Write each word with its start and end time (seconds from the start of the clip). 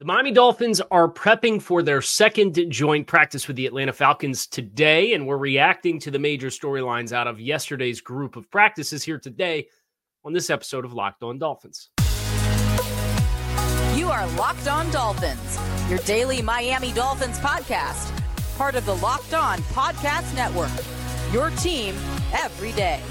The 0.00 0.06
Miami 0.06 0.32
Dolphins 0.32 0.80
are 0.90 1.12
prepping 1.12 1.60
for 1.60 1.82
their 1.82 2.00
second 2.00 2.58
joint 2.70 3.06
practice 3.06 3.46
with 3.46 3.56
the 3.56 3.66
Atlanta 3.66 3.92
Falcons 3.92 4.46
today, 4.46 5.12
and 5.12 5.26
we're 5.26 5.36
reacting 5.36 6.00
to 6.00 6.10
the 6.10 6.18
major 6.18 6.46
storylines 6.46 7.12
out 7.12 7.26
of 7.26 7.38
yesterday's 7.38 8.00
group 8.00 8.34
of 8.34 8.50
practices 8.50 9.02
here 9.02 9.18
today 9.18 9.68
on 10.24 10.32
this 10.32 10.48
episode 10.48 10.86
of 10.86 10.94
Locked 10.94 11.22
On 11.22 11.38
Dolphins. 11.38 11.90
You 13.94 14.08
are 14.08 14.26
Locked 14.38 14.68
On 14.68 14.90
Dolphins, 14.90 15.58
your 15.90 15.98
daily 15.98 16.40
Miami 16.40 16.94
Dolphins 16.94 17.38
podcast, 17.38 18.10
part 18.56 18.76
of 18.76 18.86
the 18.86 18.96
Locked 18.96 19.34
On 19.34 19.58
Podcast 19.58 20.34
Network. 20.34 20.70
Your 21.30 21.50
team 21.50 21.94
every 22.32 22.72
day. 22.72 23.02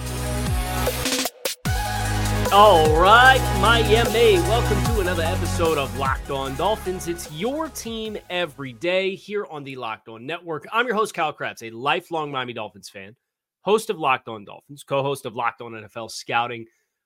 All 2.52 2.99
right, 2.99 3.39
Miami, 3.62 4.39
welcome 4.39 4.84
to 4.85 5.02
another 5.02 5.21
episode 5.21 5.77
of 5.77 5.95
Locked 5.99 6.31
On 6.31 6.55
Dolphins. 6.55 7.07
It's 7.07 7.31
your 7.31 7.70
team 7.70 8.17
every 8.31 8.73
day 8.73 9.13
here 9.13 9.45
on 9.52 9.63
the 9.63 9.76
Locked 9.76 10.09
On 10.09 10.26
Network. 10.26 10.66
I'm 10.71 10.88
your 10.88 10.95
host, 10.95 11.13
Kyle 11.13 11.31
Crabbs, 11.31 11.62
a 11.62 11.70
lifelong 11.70 12.31
Miami 12.31 12.54
Dolphins 12.54 12.90
fan, 12.90 13.16
host 13.62 13.91
of 13.91 13.99
Locked 13.99 14.27
On 14.29 14.46
Dolphins, 14.46 14.84
co 14.84 15.04
host 15.04 15.27
of 15.27 15.35
Locked 15.35 15.62
On 15.62 15.74
NFL 15.74 16.09
Scouting 16.09 16.65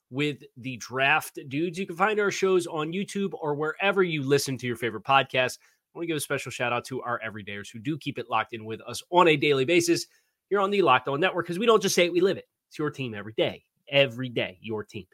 with 0.10 0.44
the 0.56 0.78
Draft 0.78 1.38
Dudes. 1.50 1.78
You 1.78 1.88
can 1.88 1.98
find 1.98 2.22
our 2.22 2.32
shows 2.32 2.66
on 2.66 2.94
YouTube 2.94 3.34
or 3.34 3.54
wherever 3.54 4.02
you 4.02 4.24
listen 4.24 4.58
to 4.60 4.66
your 4.66 4.78
favorite 4.78 5.04
podcast. 5.04 5.58
I 5.60 5.98
want 5.98 6.04
to 6.04 6.08
give 6.08 6.16
a 6.16 6.22
special 6.22 6.52
shout 6.54 6.72
out 6.72 6.86
to 6.86 7.02
our 7.02 7.20
everydayers 7.20 7.68
who 7.70 7.80
do 7.80 7.98
keep 7.98 8.18
it 8.18 8.30
locked 8.30 8.54
in 8.54 8.64
with 8.64 8.80
us 8.88 9.04
on 9.12 9.28
a 9.28 9.36
daily 9.36 9.66
basis 9.66 10.06
here 10.48 10.62
on 10.62 10.72
the 10.72 10.82
Locked 10.82 11.10
On 11.10 11.20
Network 11.20 11.48
because 11.48 11.60
we 11.60 11.66
don't 11.66 11.82
just 11.82 11.96
say 11.96 12.06
it, 12.06 12.14
we 12.14 12.22
live 12.22 12.38
it. 12.38 12.48
It's 12.70 12.80
your 12.80 12.92
team 12.92 13.14
every 13.14 13.34
day, 13.34 13.66
every 13.90 14.30
day, 14.30 14.58
your 14.62 14.86
team. 14.86 15.06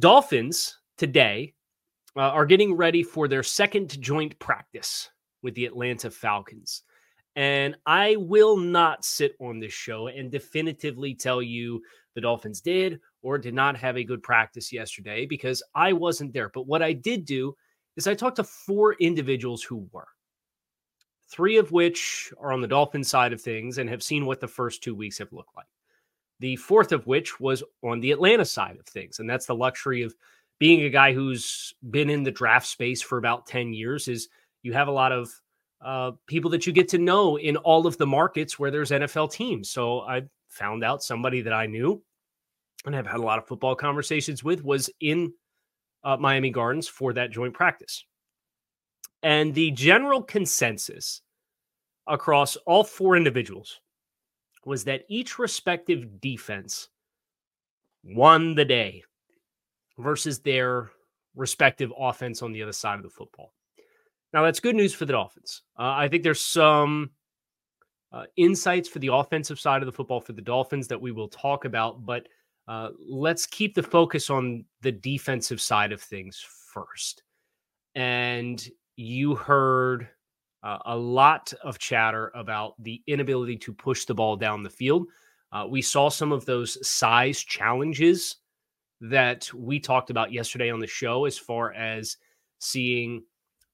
Dolphins 0.00 0.78
today 0.96 1.52
uh, 2.16 2.20
are 2.20 2.46
getting 2.46 2.74
ready 2.74 3.02
for 3.02 3.28
their 3.28 3.42
second 3.42 4.00
joint 4.00 4.38
practice 4.38 5.10
with 5.42 5.54
the 5.54 5.66
Atlanta 5.66 6.10
Falcons. 6.10 6.84
And 7.36 7.76
I 7.84 8.16
will 8.16 8.56
not 8.56 9.04
sit 9.04 9.36
on 9.40 9.60
this 9.60 9.74
show 9.74 10.06
and 10.08 10.30
definitively 10.30 11.14
tell 11.14 11.42
you 11.42 11.82
the 12.14 12.22
Dolphins 12.22 12.62
did 12.62 12.98
or 13.22 13.36
did 13.36 13.52
not 13.52 13.76
have 13.76 13.98
a 13.98 14.04
good 14.04 14.22
practice 14.22 14.72
yesterday 14.72 15.26
because 15.26 15.62
I 15.74 15.92
wasn't 15.92 16.32
there. 16.32 16.48
But 16.48 16.66
what 16.66 16.82
I 16.82 16.94
did 16.94 17.26
do 17.26 17.54
is 17.96 18.06
I 18.06 18.14
talked 18.14 18.36
to 18.36 18.44
four 18.44 18.94
individuals 18.94 19.62
who 19.62 19.86
were, 19.92 20.08
three 21.28 21.58
of 21.58 21.72
which 21.72 22.32
are 22.40 22.52
on 22.52 22.62
the 22.62 22.68
Dolphin 22.68 23.04
side 23.04 23.34
of 23.34 23.40
things 23.42 23.76
and 23.76 23.88
have 23.90 24.02
seen 24.02 24.24
what 24.24 24.40
the 24.40 24.48
first 24.48 24.82
two 24.82 24.94
weeks 24.94 25.18
have 25.18 25.32
looked 25.32 25.54
like. 25.56 25.66
The 26.40 26.56
fourth 26.56 26.92
of 26.92 27.06
which 27.06 27.38
was 27.38 27.62
on 27.82 28.00
the 28.00 28.12
Atlanta 28.12 28.44
side 28.44 28.76
of 28.78 28.86
things. 28.86 29.18
And 29.18 29.28
that's 29.28 29.46
the 29.46 29.54
luxury 29.54 30.02
of 30.02 30.14
being 30.58 30.82
a 30.82 30.90
guy 30.90 31.12
who's 31.12 31.74
been 31.90 32.10
in 32.10 32.22
the 32.22 32.30
draft 32.30 32.66
space 32.66 33.00
for 33.00 33.18
about 33.18 33.46
10 33.46 33.72
years 33.72 34.08
is 34.08 34.28
you 34.62 34.72
have 34.72 34.88
a 34.88 34.92
lot 34.92 35.12
of 35.12 35.30
uh, 35.80 36.12
people 36.26 36.50
that 36.50 36.66
you 36.66 36.72
get 36.72 36.88
to 36.88 36.98
know 36.98 37.38
in 37.38 37.56
all 37.56 37.86
of 37.86 37.96
the 37.96 38.06
markets 38.06 38.58
where 38.58 38.70
there's 38.70 38.90
NFL 38.90 39.32
teams. 39.32 39.70
So 39.70 40.00
I 40.00 40.22
found 40.48 40.84
out 40.84 41.02
somebody 41.02 41.40
that 41.42 41.52
I 41.52 41.66
knew 41.66 42.02
and 42.84 42.94
have 42.94 43.06
had 43.06 43.20
a 43.20 43.22
lot 43.22 43.38
of 43.38 43.46
football 43.46 43.74
conversations 43.74 44.44
with 44.44 44.62
was 44.62 44.90
in 45.00 45.32
uh, 46.04 46.16
Miami 46.18 46.50
Gardens 46.50 46.88
for 46.88 47.12
that 47.14 47.30
joint 47.30 47.54
practice. 47.54 48.04
And 49.22 49.54
the 49.54 49.70
general 49.70 50.22
consensus 50.22 51.22
across 52.06 52.56
all 52.66 52.84
four 52.84 53.16
individuals 53.16 53.80
was 54.64 54.84
that 54.84 55.04
each 55.08 55.38
respective 55.38 56.20
defense 56.20 56.88
won 58.04 58.54
the 58.54 58.64
day 58.64 59.02
versus 59.98 60.40
their 60.40 60.90
respective 61.34 61.92
offense 61.98 62.42
on 62.42 62.52
the 62.52 62.62
other 62.62 62.72
side 62.72 62.96
of 62.96 63.02
the 63.02 63.10
football. 63.10 63.52
Now, 64.32 64.44
that's 64.44 64.60
good 64.60 64.76
news 64.76 64.94
for 64.94 65.06
the 65.06 65.12
Dolphins. 65.12 65.62
Uh, 65.78 65.92
I 65.96 66.08
think 66.08 66.22
there's 66.22 66.40
some 66.40 67.10
uh, 68.12 68.24
insights 68.36 68.88
for 68.88 68.98
the 68.98 69.12
offensive 69.12 69.58
side 69.58 69.82
of 69.82 69.86
the 69.86 69.92
football 69.92 70.20
for 70.20 70.32
the 70.32 70.42
Dolphins 70.42 70.88
that 70.88 71.00
we 71.00 71.12
will 71.12 71.28
talk 71.28 71.64
about, 71.64 72.04
but 72.04 72.26
uh, 72.68 72.90
let's 72.98 73.46
keep 73.46 73.74
the 73.74 73.82
focus 73.82 74.30
on 74.30 74.64
the 74.82 74.92
defensive 74.92 75.60
side 75.60 75.92
of 75.92 76.00
things 76.00 76.44
first. 76.72 77.22
And 77.94 78.64
you 78.96 79.34
heard 79.34 80.08
uh, 80.62 80.78
a 80.86 80.96
lot 80.96 81.52
of 81.62 81.78
chatter 81.78 82.30
about 82.34 82.74
the 82.82 83.02
inability 83.06 83.56
to 83.56 83.72
push 83.72 84.04
the 84.04 84.14
ball 84.14 84.36
down 84.36 84.62
the 84.62 84.70
field. 84.70 85.06
Uh, 85.52 85.66
we 85.68 85.82
saw 85.82 86.08
some 86.08 86.32
of 86.32 86.44
those 86.44 86.86
size 86.86 87.42
challenges 87.42 88.36
that 89.00 89.52
we 89.54 89.80
talked 89.80 90.10
about 90.10 90.32
yesterday 90.32 90.70
on 90.70 90.80
the 90.80 90.86
show, 90.86 91.24
as 91.24 91.38
far 91.38 91.72
as 91.72 92.18
seeing 92.58 93.22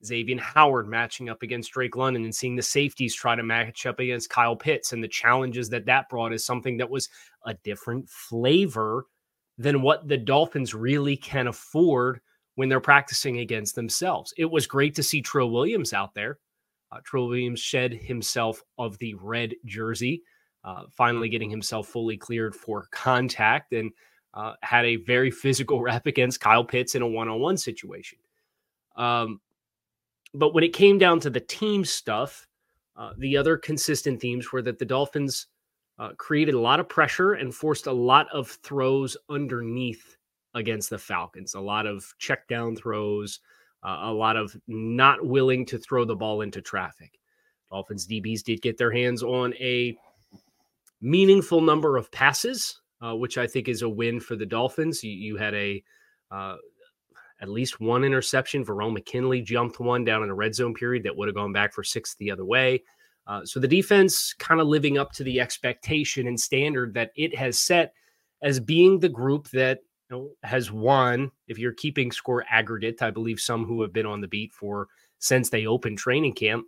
Xavier 0.05 0.39
Howard 0.39 0.89
matching 0.89 1.29
up 1.29 1.43
against 1.43 1.73
Drake 1.73 1.97
London 1.97 2.25
and 2.25 2.35
seeing 2.35 2.55
the 2.55 2.63
safeties 2.63 3.15
try 3.15 3.35
to 3.35 3.43
match 3.43 3.87
up 3.87 3.99
against 3.99 4.31
Kyle 4.31 4.57
Pitts 4.57 4.93
and 4.93 5.03
the 5.03 5.09
challenges 5.09 5.69
that 5.71 5.87
that 5.87 6.09
brought 6.09 6.33
is 6.33 6.45
something 6.45 6.77
that 6.77 6.89
was 6.89 7.09
a 7.45 7.55
different 7.55 8.09
flavor 8.09 9.07
than 9.59 9.83
what 9.83 10.07
the 10.07 10.19
Dolphins 10.19 10.75
really 10.75 11.17
can 11.17 11.49
afford 11.49 12.21
when 12.55 12.69
they're 12.69 12.81
practicing 12.81 13.41
against 13.41 13.75
themselves. 13.75 14.33
It 14.37 14.45
was 14.51 14.67
great 14.67 14.95
to 14.97 15.03
see 15.03 15.21
Trill 15.23 15.51
Williams 15.51 15.93
out 15.93 16.15
there. 16.15 16.39
Uh, 16.93 16.99
Trill 17.05 17.29
Williams 17.29 17.61
shed 17.61 17.93
himself 17.93 18.63
of 18.79 18.99
the 18.99 19.15
red 19.15 19.55
jersey, 19.65 20.23
uh, 20.65 20.85
finally 20.91 21.29
getting 21.29 21.51
himself 21.51 21.89
fully 21.89 22.17
cleared 22.17 22.55
for 22.55 22.89
contact 22.93 23.73
and 23.73 23.91
uh, 24.35 24.55
had 24.63 24.85
a 24.85 24.97
very 24.97 25.31
physical 25.31 25.81
rep 25.83 26.07
against 26.07 26.41
Kyle 26.41 26.65
Pitts 26.65 26.95
in 26.95 27.03
a 27.03 27.07
one 27.07 27.29
on 27.29 27.41
one 27.41 27.57
situation. 27.57 28.19
Um, 28.97 29.41
but 30.35 30.55
when 30.55 30.65
it 30.65 30.73
came 30.73 30.99
down 30.99 31.21
to 31.21 31.31
the 31.31 31.41
team 31.41 31.85
stuff, 31.85 32.47
uh, 32.97 33.13
the 33.19 33.37
other 33.37 33.57
consistent 33.57 34.21
themes 34.21 34.53
were 34.53 34.63
that 34.63 34.79
the 34.79 34.85
Dolphins 34.85 35.47
uh, 35.99 36.11
created 36.19 36.55
a 36.55 36.61
lot 36.61 36.81
of 36.81 36.89
pressure 36.89 37.35
and 37.35 37.55
forced 37.55 37.87
a 37.87 37.93
lot 37.93 38.27
of 38.33 38.49
throws 38.63 39.17
underneath 39.29 40.17
against 40.55 40.91
the 40.91 40.99
Falcons, 40.99 41.55
a 41.55 41.61
lot 41.61 41.87
of 41.87 42.13
check 42.19 42.49
down 42.49 42.77
throws, 42.77 43.41
a 43.87 44.13
lot 44.13 44.37
of 44.37 44.57
not 44.67 45.25
willing 45.25 45.65
to 45.67 45.79
throw 45.79 46.05
the 46.05 46.17
ball 46.17 46.41
into 46.41 46.61
traffic. 46.61 47.19
Dolphins 47.71 48.07
DBs 48.07 48.43
did 48.43 48.63
get 48.63 48.79
their 48.79 48.93
hands 48.93 49.23
on 49.23 49.55
a 49.55 49.97
meaningful 51.01 51.61
number 51.61 51.97
of 51.97 52.11
passes, 52.11 52.81
uh, 53.01 53.15
which 53.15 53.39
I 53.39 53.47
think 53.47 53.69
is 53.69 53.83
a 53.83 53.89
win 53.89 54.21
for 54.21 54.37
the 54.37 54.47
Dolphins. 54.47 55.03
You, 55.03 55.13
you 55.13 55.37
had 55.37 55.55
a 55.55 55.83
uh, 56.31 56.57
at 57.41 57.49
least 57.49 57.81
one 57.81 58.05
interception. 58.05 58.65
Verone 58.65 58.95
McKinley 58.95 59.43
jumped 59.43 59.79
one 59.79 60.05
down 60.05 60.23
in 60.23 60.29
the 60.29 60.35
red 60.35 60.55
zone 60.55 60.75
period 60.75 61.03
that 61.05 61.17
would 61.17 61.29
have 61.29 61.35
gone 61.35 61.53
back 61.53 61.73
for 61.73 61.85
six 61.85 62.15
the 62.15 62.31
other 62.31 62.45
way. 62.45 62.83
Uh, 63.27 63.45
so 63.45 63.59
the 63.59 63.69
defense 63.69 64.33
kind 64.35 64.61
of 64.61 64.69
living 64.69 64.99
up 64.99 65.13
to 65.13 65.25
the 65.25 65.41
expectation 65.41 66.29
and 66.29 66.39
standard 66.39 66.95
that 66.95 67.11
it 67.17 67.35
has 67.37 67.59
set 67.59 67.93
as 68.43 68.61
being 68.61 69.01
the 69.01 69.09
group 69.09 69.49
that 69.51 69.81
has 70.43 70.71
won. 70.71 71.31
If 71.49 71.59
you're 71.59 71.73
keeping 71.73 72.13
score 72.13 72.45
aggregate, 72.51 73.03
I 73.03 73.11
believe 73.11 73.41
some 73.41 73.65
who 73.65 73.83
have 73.83 73.93
been 73.93 74.07
on 74.07 74.21
the 74.21 74.29
beat 74.29 74.53
for 74.53 74.89
since 75.19 75.49
they 75.49 75.67
opened 75.67 75.99
training 75.99 76.35
camp 76.35 76.67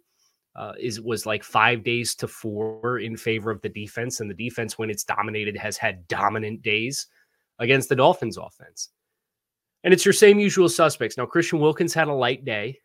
uh, 0.57 0.73
is 0.79 1.01
was 1.01 1.27
like 1.27 1.45
five 1.45 1.85
days 1.85 2.15
to 2.17 2.27
four 2.27 2.99
in 2.99 3.17
favor 3.17 3.51
of 3.51 3.63
the 3.63 3.69
defense, 3.69 4.21
and 4.21 4.29
the 4.29 4.35
defense 4.35 4.77
when 4.77 4.91
it's 4.91 5.05
dominated 5.05 5.57
has 5.57 5.77
had 5.77 6.07
dominant 6.09 6.63
days 6.63 7.07
against 7.59 7.89
the 7.89 7.97
Dolphins 7.97 8.37
offense. 8.37 8.91
And 9.85 9.95
it's 9.95 10.05
your 10.05 10.13
same 10.13 10.41
usual 10.41 10.69
suspects. 10.69 11.17
Now, 11.17 11.27
Christian 11.27 11.61
Wilkins 11.61 11.95
had 11.95 12.09
a 12.09 12.13
light 12.13 12.45
day 12.45 12.81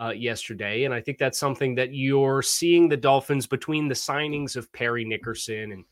uh, 0.00 0.10
yesterday, 0.10 0.84
and 0.84 0.94
I 0.94 1.00
think 1.02 1.18
that's 1.18 1.38
something 1.38 1.74
that 1.74 1.92
you're 1.92 2.40
seeing 2.40 2.88
the 2.88 2.96
Dolphins 2.96 3.46
between 3.46 3.88
the 3.88 3.94
signings 3.94 4.56
of 4.56 4.72
Parry 4.72 5.04
Nickerson 5.04 5.72
and 5.72 5.84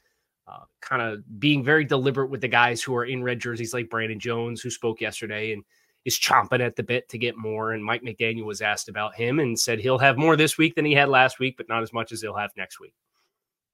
uh, 0.49 0.65
kind 0.81 1.03
of 1.03 1.41
being 1.41 1.65
very 1.65 1.85
deliberate 1.85 2.31
with 2.31 2.41
the 2.41 2.49
guys 2.49 2.83
who 2.83 2.95
are 2.95 3.05
in 3.05 3.23
red 3.23 3.41
jerseys, 3.41 3.75
like 3.75 3.91
Brandon 3.91 4.21
Jones, 4.21 4.61
who 4.61 4.71
spoke 4.71 5.01
yesterday 5.01 5.53
and 5.53 5.65
is 6.05 6.19
chomping 6.19 6.61
at 6.61 6.77
the 6.77 6.83
bit 6.83 7.09
to 7.09 7.19
get 7.19 7.37
more. 7.37 7.73
And 7.73 7.85
Mike 7.85 8.03
McDaniel 8.03 8.45
was 8.45 8.63
asked 8.63 8.89
about 8.89 9.17
him 9.17 9.41
and 9.41 9.59
said 9.59 9.81
he'll 9.81 9.99
have 9.99 10.17
more 10.17 10.37
this 10.37 10.57
week 10.57 10.77
than 10.77 10.85
he 10.85 10.93
had 10.93 11.09
last 11.09 11.41
week, 11.41 11.57
but 11.57 11.69
not 11.69 11.83
as 11.83 11.93
much 11.93 12.13
as 12.13 12.23
he'll 12.23 12.37
have 12.37 12.53
next 12.57 12.79
week. 12.79 12.95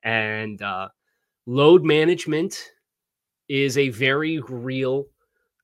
And 0.03 0.61
uh, 0.63 0.89
load 1.47 1.85
management 1.85 2.71
is 3.49 3.77
a 3.77 3.91
very 3.91 4.41
real 4.41 5.05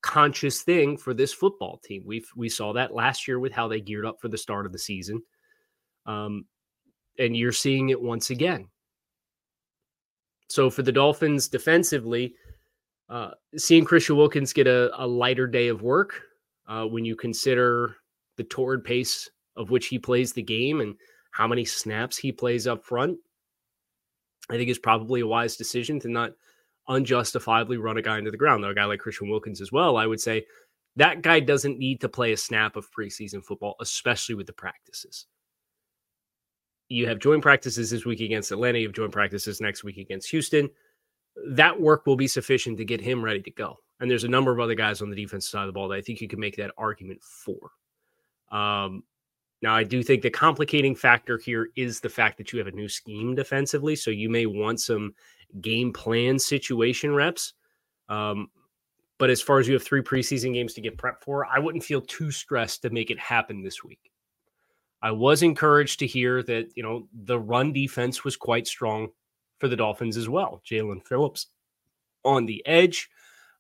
conscious 0.03 0.63
thing 0.63 0.97
for 0.97 1.15
this 1.15 1.33
football 1.33 1.81
team. 1.83 2.03
We 2.05 2.25
we 2.37 2.51
saw 2.51 2.75
that 2.75 2.95
last 2.95 3.27
year 3.27 3.39
with 3.39 3.53
how 3.53 3.67
they 3.67 3.81
geared 3.81 4.07
up 4.07 4.21
for 4.21 4.29
the 4.29 4.39
start 4.39 4.67
of 4.67 4.73
the 4.73 4.79
season, 4.79 5.23
um, 6.07 6.45
and 7.19 7.35
you're 7.37 7.51
seeing 7.51 7.89
it 7.89 8.01
once 8.01 8.31
again. 8.31 8.69
So 10.49 10.71
for 10.71 10.83
the 10.83 10.93
Dolphins 10.93 11.49
defensively, 11.49 12.35
uh, 13.09 13.31
seeing 13.57 13.85
Christian 13.85 14.17
Wilkins 14.17 14.53
get 14.53 14.67
a, 14.67 14.91
a 15.03 15.07
lighter 15.07 15.47
day 15.47 15.69
of 15.69 15.83
work 15.83 16.23
uh, 16.67 16.85
when 16.85 17.05
you 17.05 17.17
consider 17.17 17.97
the 18.37 18.45
torrid 18.45 18.85
pace 18.85 19.31
of 19.57 19.71
which 19.71 19.87
he 19.87 19.99
plays 19.99 20.33
the 20.33 20.43
game 20.43 20.81
and 20.81 20.95
how 21.33 21.47
many 21.47 21.65
snaps 21.65 22.17
he 22.17 22.33
plays 22.33 22.67
up 22.67 22.85
front, 22.85 23.19
I 24.51 24.57
think 24.57 24.71
is 24.71 24.79
probably 24.79 25.21
a 25.21 25.27
wise 25.27 25.57
decision 25.57 26.01
to 26.01 26.09
not 26.09 26.33
unjustifiably 26.89 27.77
run 27.77 27.99
a 27.99 28.03
guy 28.03 28.19
into 28.19 28.31
the 28.31 28.37
ground. 28.37 28.63
Though 28.63 28.71
a 28.71 28.75
guy 28.75 28.85
like 28.85 29.01
Christian 29.01 29.29
Wilkins 29.29 29.61
as 29.61 29.73
well, 29.73 29.97
I 29.97 30.07
would 30.07 30.21
say 30.21 30.47
that 30.97 31.23
guy 31.23 31.41
doesn't 31.41 31.79
need 31.79 32.01
to 32.01 32.09
play 32.09 32.33
a 32.33 32.37
snap 32.37 32.77
of 32.77 32.91
preseason 32.91 33.45
football, 33.45 33.77
especially 33.81 34.35
with 34.35 34.47
the 34.47 34.53
practices. 34.53 35.27
You 36.89 37.07
have 37.07 37.19
joint 37.19 37.43
practices 37.43 37.91
this 37.91 38.05
week 38.05 38.21
against 38.21 38.51
Atlanta. 38.51 38.79
You 38.79 38.89
have 38.89 38.95
joint 38.95 39.13
practices 39.13 39.61
next 39.61 39.85
week 39.85 39.99
against 39.99 40.31
Houston. 40.31 40.71
That 41.51 41.81
work 41.81 42.07
will 42.07 42.17
be 42.17 42.27
sufficient 42.27 42.79
to 42.79 42.85
get 42.85 43.01
him 43.01 43.23
ready 43.23 43.43
to 43.43 43.51
go. 43.51 43.79
And 44.01 44.11
there's 44.11 44.25
a 44.25 44.29
number 44.29 44.53
of 44.53 44.61
other 44.61 44.75
guys 44.75 45.03
on 45.03 45.11
the 45.11 45.17
defense 45.17 45.49
side 45.49 45.63
of 45.63 45.67
the 45.67 45.73
ball 45.73 45.89
that 45.89 45.99
I 45.99 46.03
think 46.03 46.21
you 46.21 46.29
can 46.29 46.41
make 46.41 46.57
that 46.57 46.73
argument 46.79 47.23
for. 47.23 47.71
Um, 48.51 49.03
now, 49.61 49.75
I 49.75 49.83
do 49.83 50.03
think 50.03 50.23
the 50.23 50.31
complicating 50.31 50.95
factor 50.95 51.37
here 51.37 51.69
is 51.77 52.01
the 52.01 52.09
fact 52.09 52.39
that 52.39 52.53
you 52.53 52.59
have 52.61 52.69
a 52.69 52.73
new 52.73 52.89
scheme 52.89 53.35
defensively. 53.35 53.97
So 53.97 54.11
you 54.11 54.31
may 54.31 54.47
want 54.47 54.81
some 54.81 55.15
game 55.61 55.93
plan 55.93 56.39
situation 56.39 57.15
reps. 57.15 57.55
Um, 58.09 58.51
but 59.19 59.31
as 59.31 59.43
far 59.43 59.59
as 59.59 59.67
you 59.67 59.75
have 59.75 59.83
three 59.83 60.01
preseason 60.01 60.55
games 60.55 60.75
to 60.75 60.81
get 60.81 60.97
prepped 60.97 61.23
for, 61.23 61.45
I 61.45 61.59
wouldn't 61.59 61.83
feel 61.83 62.01
too 62.01 62.31
stressed 62.31 62.83
to 62.83 62.91
make 62.91 63.11
it 63.11 63.19
happen 63.19 63.63
this 63.63 63.83
week. 63.83 64.08
I 65.01 65.13
was 65.13 65.43
encouraged 65.43 66.01
to 66.01 66.07
hear 66.07 66.43
that, 66.43 66.71
you 66.75 66.83
know, 66.83 67.09
the 67.13 67.39
run 67.39 67.73
defense 67.73 68.25
was 68.25 68.37
quite 68.37 68.67
strong 68.67 69.09
for 69.59 69.69
the 69.69 69.77
Dolphins 69.77 70.17
as 70.17 70.29
well. 70.29 70.61
Jaelan 70.69 71.07
Phillips 71.07 71.47
on 72.25 72.47
the 72.47 72.65
edge. 72.67 73.09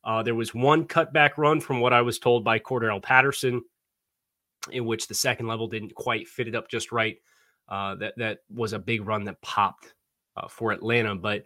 Uh, 0.04 0.22
there 0.22 0.34
was 0.34 0.54
one 0.54 0.86
cutback 0.86 1.30
run 1.36 1.60
from 1.60 1.80
what 1.80 1.92
I 1.92 2.02
was 2.02 2.18
told 2.18 2.44
by 2.44 2.58
Cordarrelle 2.58 3.02
Patterson, 3.02 3.62
in 4.70 4.84
which 4.84 5.06
the 5.06 5.14
second 5.14 5.46
level 5.46 5.68
didn't 5.68 5.94
quite 5.94 6.28
fit 6.28 6.48
it 6.48 6.54
up 6.54 6.68
just 6.68 6.92
right. 6.92 7.18
Uh, 7.68 7.94
that 7.96 8.14
that 8.16 8.38
was 8.52 8.72
a 8.72 8.78
big 8.78 9.06
run 9.06 9.24
that 9.24 9.40
popped 9.42 9.92
uh, 10.36 10.48
for 10.48 10.72
Atlanta, 10.72 11.14
but 11.14 11.42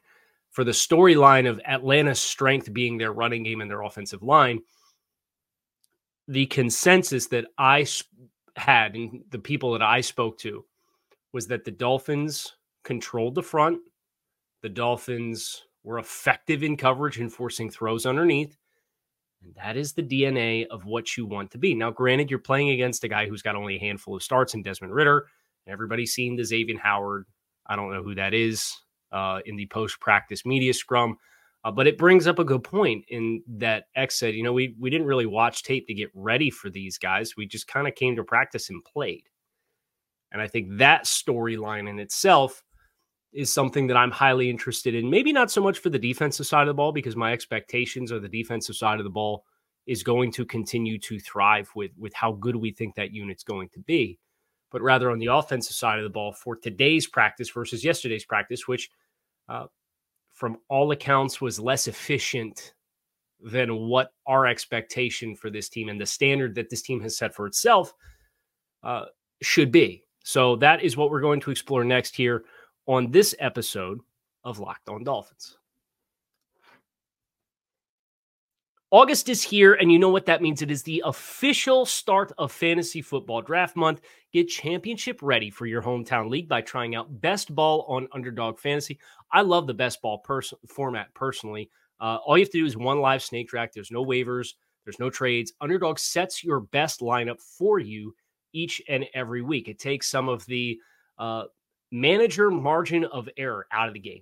for 0.51 0.65
the 0.65 0.71
storyline 0.71 1.49
of 1.49 1.61
Atlanta's 1.65 2.21
strength 2.21 2.73
being 2.73 2.99
their 2.99 3.13
running 3.13 3.43
game 3.43 3.61
and 3.61 3.71
their 3.71 3.83
offensive 3.83 4.23
line, 4.23 4.61
the 6.29 6.47
consensus 6.47 7.27
that 7.29 7.47
I 7.59 7.87
had 8.57 8.95
and 8.95 9.25
the 9.31 9.39
people 9.39 9.73
that 9.73 9.83
I 9.83 10.01
spoke 10.01 10.39
to 10.39 10.65
was 11.33 11.47
that 11.49 11.65
the 11.65 11.71
Dolphins 11.71 12.55
controlled 12.85 13.35
the 13.35 13.43
front. 13.43 13.79
The 14.63 14.69
Dolphins 14.69 15.65
were 15.83 15.99
effective 15.99 16.63
in 16.63 16.77
coverage 16.77 17.19
and 17.19 17.33
forcing 17.33 17.71
throws 17.71 18.07
underneath. 18.07 18.57
And 19.43 19.55
that 19.57 19.77
is 19.77 19.93
the 19.93 20.03
DNA 20.03 20.67
of 20.69 20.85
what 20.85 21.17
you 21.17 21.27
want 21.27 21.51
to 21.53 21.59
be. 21.59 21.75
Now, 21.75 21.91
granted, 21.91 22.31
you're 22.31 22.39
playing 22.39 22.71
against 22.71 23.03
a 23.03 23.09
guy 23.09 23.27
who's 23.27 23.43
got 23.43 23.57
only 23.57 23.77
a 23.77 23.81
handful 23.81 24.15
of 24.15 24.23
starts 24.23 24.55
in 24.55 24.63
Desmond 24.63 24.95
Ridder. 24.95 25.27
Everybody's 25.67 26.13
seen 26.13 26.37
the 26.37 26.45
Xavier 26.45 26.79
Howard. 26.79 27.25
I 27.67 27.77
don't 27.77 27.93
know 27.93 28.03
who 28.03 28.15
that 28.15 28.35
is 28.35 28.77
uh, 29.11 29.41
in 29.45 29.57
the 29.57 29.67
post 29.67 30.01
practice 30.01 30.47
media 30.47 30.75
scrum. 30.75 31.19
Uh, 31.65 31.71
but 31.71 31.87
it 31.87 31.97
brings 31.97 32.27
up 32.27 32.41
a 32.41 32.45
good 32.45 32.65
point 32.65 33.05
in 33.09 33.43
that 33.47 33.85
X 33.95 34.19
said, 34.19 34.35
you 34.35 34.43
know, 34.43 34.53
we 34.53 34.75
we 34.81 34.91
didn't 34.91 35.07
really 35.07 35.27
watch 35.27 35.63
tape 35.63 35.87
to 35.87 35.95
get 35.95 36.11
ready 36.15 36.51
for 36.51 36.71
these 36.71 36.99
guys. 36.99 37.37
We 37.37 37.47
just 37.47 37.69
kind 37.69 37.87
of 37.87 37.95
came 37.95 38.17
to 38.17 38.25
practice 38.25 38.69
and 38.69 38.85
played. 38.85 39.29
And 40.33 40.43
I 40.43 40.49
think 40.49 40.79
that 40.79 41.05
storyline 41.05 41.89
in 41.89 41.99
itself 41.99 42.63
is 43.33 43.53
something 43.53 43.87
that 43.87 43.97
I'm 43.97 44.11
highly 44.11 44.51
interested 44.51 44.95
in. 44.95 45.09
Maybe 45.09 45.33
not 45.33 45.51
so 45.51 45.63
much 45.63 45.79
for 45.79 45.89
the 45.89 45.99
defensive 45.99 46.47
side 46.47 46.63
of 46.63 46.69
the 46.69 46.75
ball, 46.75 46.93
because 46.93 47.17
my 47.17 47.33
expectations 47.33 48.11
are 48.11 48.21
the 48.21 48.29
defensive 48.29 48.77
side 48.77 48.99
of 48.99 49.05
the 49.05 49.11
ball 49.11 49.45
is 49.87 50.03
going 50.03 50.33
to 50.33 50.45
continue 50.45 50.99
to 50.99 51.19
thrive 51.21 51.71
with 51.77 51.93
with 51.97 52.13
how 52.15 52.33
good 52.33 52.57
we 52.57 52.73
think 52.73 52.95
that 52.97 53.13
unit's 53.13 53.45
going 53.45 53.69
to 53.69 53.81
be. 53.81 54.19
But 54.73 54.83
rather 54.83 55.11
on 55.11 55.19
the 55.19 55.27
offensive 55.27 55.77
side 55.77 55.99
of 55.99 56.05
the 56.05 56.11
ball 56.11 56.33
for 56.33 56.57
today's 56.57 57.07
practice 57.07 57.51
versus 57.51 57.85
yesterday's 57.85 58.25
practice, 58.25 58.67
which 58.67 58.91
uh, 59.49 59.67
from 60.43 60.59
all 60.69 60.91
accounts, 60.91 61.41
was 61.41 61.61
less 61.61 61.87
efficient 61.87 62.75
than 63.39 63.87
what 63.87 64.13
our 64.27 64.45
expectation 64.45 65.37
for 65.37 65.51
this 65.51 65.69
team 65.69 65.89
and 65.89 66.01
the 66.01 66.05
standard 66.05 66.53
that 66.57 66.69
this 66.69 66.83
team 66.83 67.01
has 67.01 67.17
set 67.17 67.33
for 67.33 67.47
itself 67.47 67.95
uh, 68.83 69.05
should 69.41 69.71
be. 69.71 70.03
So 70.25 70.57
that 70.57 70.83
is 70.83 70.97
what 70.97 71.13
we're 71.13 71.21
going 71.21 71.39
to 71.43 71.53
explore 71.53 71.85
next 71.85 72.17
here 72.17 72.43
on 72.87 73.13
this 73.13 73.37
episode 73.39 74.01
of 74.43 74.59
Locked 74.59 74.89
On 74.89 75.05
Dolphins. 75.05 75.59
August 78.93 79.31
is 79.31 79.43
here, 79.43 79.73
and 79.73 79.91
you 79.91 79.99
know 79.99 80.11
what 80.11 80.27
that 80.27 80.43
means. 80.43 80.61
It 80.61 80.71
is 80.71 80.83
the 80.83 81.03
official 81.07 81.87
start 81.87 82.31
of 82.37 82.53
fantasy 82.53 83.01
football 83.01 83.41
draft 83.41 83.75
month. 83.75 84.03
Get 84.35 84.49
championship 84.49 85.19
ready 85.23 85.49
for 85.49 85.65
your 85.65 85.81
hometown 85.81 86.29
league 86.29 86.47
by 86.47 86.61
trying 86.61 86.95
out 86.95 87.23
Best 87.23 87.55
Ball 87.55 87.87
on 87.89 88.07
Underdog 88.13 88.59
Fantasy. 88.59 89.01
I 89.33 89.41
love 89.41 89.67
the 89.67 89.73
Best 89.73 90.03
Ball 90.03 90.19
pers- 90.19 90.53
format 90.69 91.13
personally. 91.15 91.71
Uh, 92.01 92.19
all 92.27 92.37
you 92.37 92.45
have 92.45 92.51
to 92.51 92.59
do 92.59 92.67
is 92.67 92.77
one 92.77 93.01
live 93.01 93.23
snake 93.23 93.49
draft. 93.49 93.73
There's 93.73 93.91
no 93.91 94.05
waivers, 94.05 94.51
there's 94.85 95.01
no 95.01 95.09
trades. 95.09 95.55
Underdog 95.63 95.99
sets 95.99 96.45
your 96.45 96.61
best 96.61 97.01
lineup 97.01 97.41
for 97.41 97.79
you 97.79 98.15
each 98.53 98.83
and 98.91 99.07
every 99.15 99.41
week. 99.41 99.69
It 99.69 99.79
takes 99.79 100.11
some 100.11 100.29
of 100.29 100.45
the 100.45 100.79
uh, 101.17 101.45
manager 101.91 102.51
margin 102.51 103.05
of 103.07 103.27
error 103.39 103.67
out 103.73 103.89
of 103.89 103.95
the 103.95 104.01
game 104.01 104.21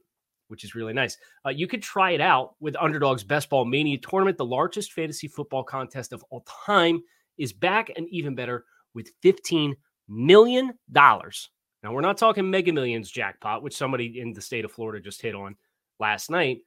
which 0.51 0.65
is 0.65 0.75
really 0.75 0.93
nice. 0.93 1.17
Uh, 1.47 1.51
you 1.51 1.67
could 1.67 1.83
try 1.83 2.11
it 2.11 2.21
out 2.21 2.55
with 2.61 2.77
Underdog's 2.77 3.25
Best 3.25 3.49
Ball 3.49 3.65
Mania 3.65 3.99
tournament. 3.99 4.37
The 4.37 4.45
largest 4.45 4.93
fantasy 4.93 5.29
football 5.29 5.63
contest 5.63 6.13
of 6.13 6.25
all 6.31 6.45
time 6.67 7.01
is 7.39 7.53
back 7.53 7.91
and 7.97 8.09
even 8.11 8.35
better 8.35 8.65
with 8.95 9.11
$15 9.23 9.75
million. 10.09 10.73
Now, 11.83 11.93
we're 11.93 12.01
not 12.03 12.19
talking 12.19 12.51
mega 12.51 12.73
millions 12.73 13.11
jackpot, 13.11 13.63
which 13.63 13.77
somebody 13.77 14.21
in 14.21 14.33
the 14.33 14.43
state 14.43 14.65
of 14.65 14.73
Florida 14.73 15.01
just 15.03 15.23
hit 15.23 15.35
on 15.35 15.57
last 15.99 16.31
night, 16.31 16.59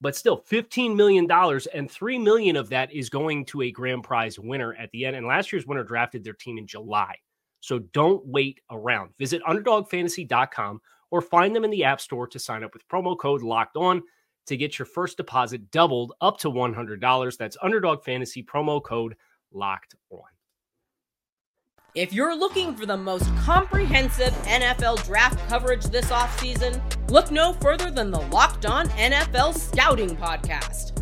but 0.00 0.16
still 0.16 0.36
fifteen 0.36 0.96
million 0.96 1.26
dollars, 1.26 1.66
and 1.66 1.90
three 1.90 2.18
million 2.18 2.56
of 2.56 2.70
that 2.70 2.92
is 2.92 3.10
going 3.10 3.44
to 3.46 3.62
a 3.62 3.70
grand 3.70 4.02
prize 4.02 4.38
winner 4.38 4.74
at 4.74 4.90
the 4.92 5.04
end. 5.04 5.16
And 5.16 5.26
last 5.26 5.52
year's 5.52 5.66
winner 5.66 5.84
drafted 5.84 6.24
their 6.24 6.32
team 6.32 6.56
in 6.56 6.66
July. 6.66 7.16
So 7.60 7.78
don't 7.78 8.24
wait 8.26 8.60
around. 8.70 9.10
Visit 9.18 9.42
underdogfantasy.com 9.44 10.80
or 11.12 11.20
find 11.20 11.54
them 11.54 11.62
in 11.62 11.70
the 11.70 11.84
App 11.84 12.00
Store 12.00 12.26
to 12.26 12.38
sign 12.38 12.64
up 12.64 12.72
with 12.72 12.88
promo 12.88 13.16
code 13.16 13.42
locked 13.42 13.76
on 13.76 14.02
to 14.46 14.56
get 14.56 14.78
your 14.78 14.86
first 14.86 15.18
deposit 15.18 15.70
doubled 15.70 16.14
up 16.20 16.38
to 16.38 16.48
$100. 16.48 17.36
That's 17.36 17.56
Underdog 17.62 18.02
Fantasy 18.02 18.42
promo 18.42 18.82
code 18.82 19.14
locked 19.52 19.94
on. 20.10 20.22
If 21.94 22.14
you're 22.14 22.34
looking 22.34 22.74
for 22.74 22.86
the 22.86 22.96
most 22.96 23.28
comprehensive 23.36 24.32
NFL 24.44 25.04
draft 25.04 25.38
coverage 25.50 25.84
this 25.84 26.06
offseason, 26.06 26.80
look 27.10 27.30
no 27.30 27.52
further 27.52 27.90
than 27.90 28.10
the 28.10 28.20
Locked 28.20 28.64
On 28.64 28.88
NFL 28.88 29.54
Scouting 29.54 30.16
Podcast. 30.16 31.01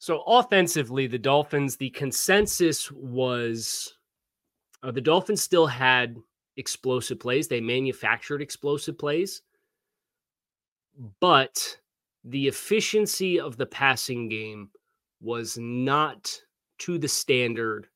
So, 0.00 0.22
offensively, 0.26 1.06
the 1.06 1.18
Dolphins, 1.18 1.76
the 1.76 1.90
consensus 1.90 2.90
was 2.90 3.98
uh, 4.82 4.90
the 4.90 5.00
Dolphins 5.00 5.42
still 5.42 5.66
had 5.66 6.16
explosive 6.56 7.20
plays. 7.20 7.48
They 7.48 7.60
manufactured 7.60 8.40
explosive 8.40 8.98
plays, 8.98 9.42
but 11.20 11.76
the 12.24 12.48
efficiency 12.48 13.38
of 13.38 13.58
the 13.58 13.66
passing 13.66 14.30
game 14.30 14.70
was 15.20 15.58
not 15.58 16.34
to 16.78 16.96
the 16.96 17.08
standard 17.08 17.86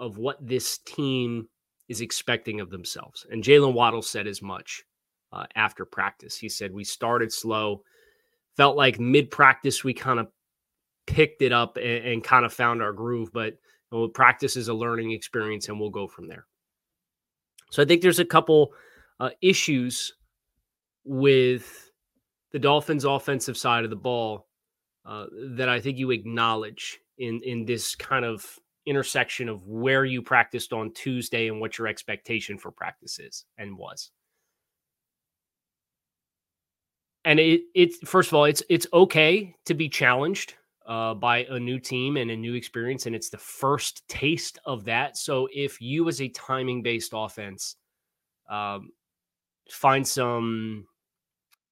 of 0.00 0.18
what 0.18 0.44
this 0.44 0.78
team 0.78 1.48
is 1.88 2.00
expecting 2.00 2.58
of 2.58 2.70
themselves. 2.70 3.24
And 3.30 3.44
Jaylen 3.44 3.74
Waddle 3.74 4.02
said 4.02 4.26
as 4.26 4.42
much 4.42 4.82
uh, 5.32 5.46
after 5.54 5.84
practice. 5.84 6.36
He 6.36 6.48
said, 6.48 6.72
We 6.72 6.82
started 6.82 7.32
slow, 7.32 7.84
felt 8.56 8.76
like 8.76 8.98
mid 8.98 9.30
practice, 9.30 9.84
we 9.84 9.94
kind 9.94 10.18
of 10.18 10.26
picked 11.06 11.42
it 11.42 11.52
up 11.52 11.76
and, 11.76 12.04
and 12.04 12.24
kind 12.24 12.44
of 12.44 12.52
found 12.52 12.82
our 12.82 12.92
groove, 12.92 13.30
but 13.32 13.56
know, 13.92 14.08
practice 14.08 14.56
is 14.56 14.68
a 14.68 14.74
learning 14.74 15.12
experience 15.12 15.68
and 15.68 15.78
we'll 15.78 15.90
go 15.90 16.06
from 16.06 16.28
there. 16.28 16.46
So 17.70 17.82
I 17.82 17.86
think 17.86 18.02
there's 18.02 18.18
a 18.18 18.24
couple 18.24 18.72
uh, 19.20 19.30
issues 19.40 20.14
with 21.04 21.90
the 22.52 22.58
Dolphins' 22.58 23.04
offensive 23.04 23.56
side 23.56 23.84
of 23.84 23.90
the 23.90 23.96
ball 23.96 24.46
uh, 25.04 25.26
that 25.56 25.68
I 25.68 25.80
think 25.80 25.98
you 25.98 26.10
acknowledge 26.10 26.98
in 27.18 27.40
in 27.44 27.64
this 27.64 27.94
kind 27.94 28.24
of 28.24 28.58
intersection 28.86 29.48
of 29.48 29.66
where 29.66 30.04
you 30.04 30.22
practiced 30.22 30.72
on 30.72 30.92
Tuesday 30.92 31.48
and 31.48 31.60
what 31.60 31.76
your 31.76 31.88
expectation 31.88 32.56
for 32.56 32.70
practice 32.70 33.18
is 33.18 33.44
and 33.58 33.76
was. 33.76 34.10
And 37.24 37.40
it 37.40 37.62
it's 37.74 37.98
first 38.08 38.30
of 38.30 38.34
all, 38.34 38.44
it's 38.44 38.62
it's 38.68 38.86
okay 38.92 39.56
to 39.64 39.74
be 39.74 39.88
challenged 39.88 40.54
uh, 40.86 41.14
by 41.14 41.44
a 41.50 41.58
new 41.58 41.78
team 41.78 42.16
and 42.16 42.30
a 42.30 42.36
new 42.36 42.54
experience, 42.54 43.06
and 43.06 43.14
it's 43.14 43.28
the 43.28 43.38
first 43.38 44.06
taste 44.08 44.58
of 44.64 44.84
that. 44.84 45.16
So 45.16 45.48
if 45.52 45.80
you 45.80 46.08
as 46.08 46.20
a 46.20 46.28
timing 46.28 46.82
based 46.82 47.12
offense 47.14 47.76
um, 48.48 48.90
find 49.70 50.06
some 50.06 50.86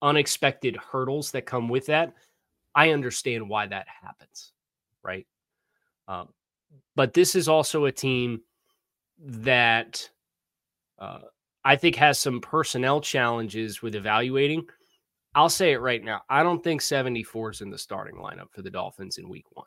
unexpected 0.03 0.77
hurdles 0.77 1.31
that 1.31 1.47
come 1.47 1.69
with 1.69 1.87
that, 1.87 2.13
I 2.75 2.91
understand 2.91 3.49
why 3.49 3.67
that 3.67 3.87
happens, 4.03 4.53
right? 5.03 5.27
Um, 6.09 6.29
but 6.97 7.15
this 7.15 7.35
is 7.35 7.49
also 7.49 7.85
a 7.85 7.93
team 7.93 8.43
that 9.19 10.09
uh, 10.99 11.21
I 11.65 11.77
think 11.77 11.97
has 11.97 12.19
some 12.19 12.41
personnel 12.41 13.01
challenges 13.01 13.81
with 13.81 13.95
evaluating. 13.95 14.67
I'll 15.35 15.49
say 15.49 15.73
it 15.73 15.81
right 15.81 16.03
now. 16.03 16.23
I 16.29 16.43
don't 16.43 16.63
think 16.63 16.81
74 16.81 17.51
is 17.51 17.61
in 17.61 17.71
the 17.71 17.79
starting 17.79 18.17
lineup 18.17 18.53
for 18.53 18.63
the 18.63 18.71
Dolphins 18.71 19.19
in 19.19 19.29
week 19.29 19.47
one. 19.53 19.67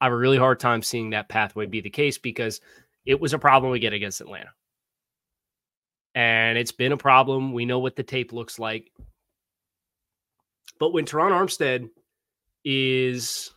I 0.00 0.06
have 0.06 0.12
a 0.12 0.16
really 0.16 0.38
hard 0.38 0.60
time 0.60 0.82
seeing 0.82 1.10
that 1.10 1.28
pathway 1.28 1.66
be 1.66 1.80
the 1.80 1.90
case 1.90 2.18
because 2.18 2.60
it 3.04 3.20
was 3.20 3.32
a 3.32 3.38
problem 3.38 3.72
we 3.72 3.78
get 3.78 3.92
against 3.92 4.20
Atlanta. 4.20 4.50
And 6.14 6.58
it's 6.58 6.72
been 6.72 6.92
a 6.92 6.96
problem. 6.96 7.52
We 7.52 7.64
know 7.64 7.78
what 7.78 7.96
the 7.96 8.02
tape 8.02 8.32
looks 8.32 8.58
like. 8.58 8.90
But 10.80 10.92
when 10.92 11.04
Terron 11.04 11.32
Armstead 11.32 11.88
is 12.64 13.52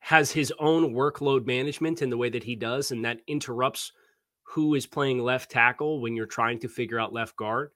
has 0.00 0.30
his 0.30 0.52
own 0.58 0.92
workload 0.92 1.46
management 1.46 2.02
in 2.02 2.10
the 2.10 2.16
way 2.16 2.28
that 2.28 2.44
he 2.44 2.54
does, 2.54 2.90
and 2.90 3.04
that 3.04 3.20
interrupts 3.26 3.92
who 4.42 4.74
is 4.74 4.86
playing 4.86 5.18
left 5.18 5.50
tackle 5.50 6.00
when 6.00 6.14
you're 6.14 6.26
trying 6.26 6.58
to 6.58 6.68
figure 6.68 7.00
out 7.00 7.12
left 7.12 7.34
guard. 7.36 7.70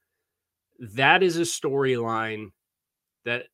That 0.78 1.22
is 1.22 1.36
a 1.36 1.42
storyline 1.42 2.52
that 3.24 3.44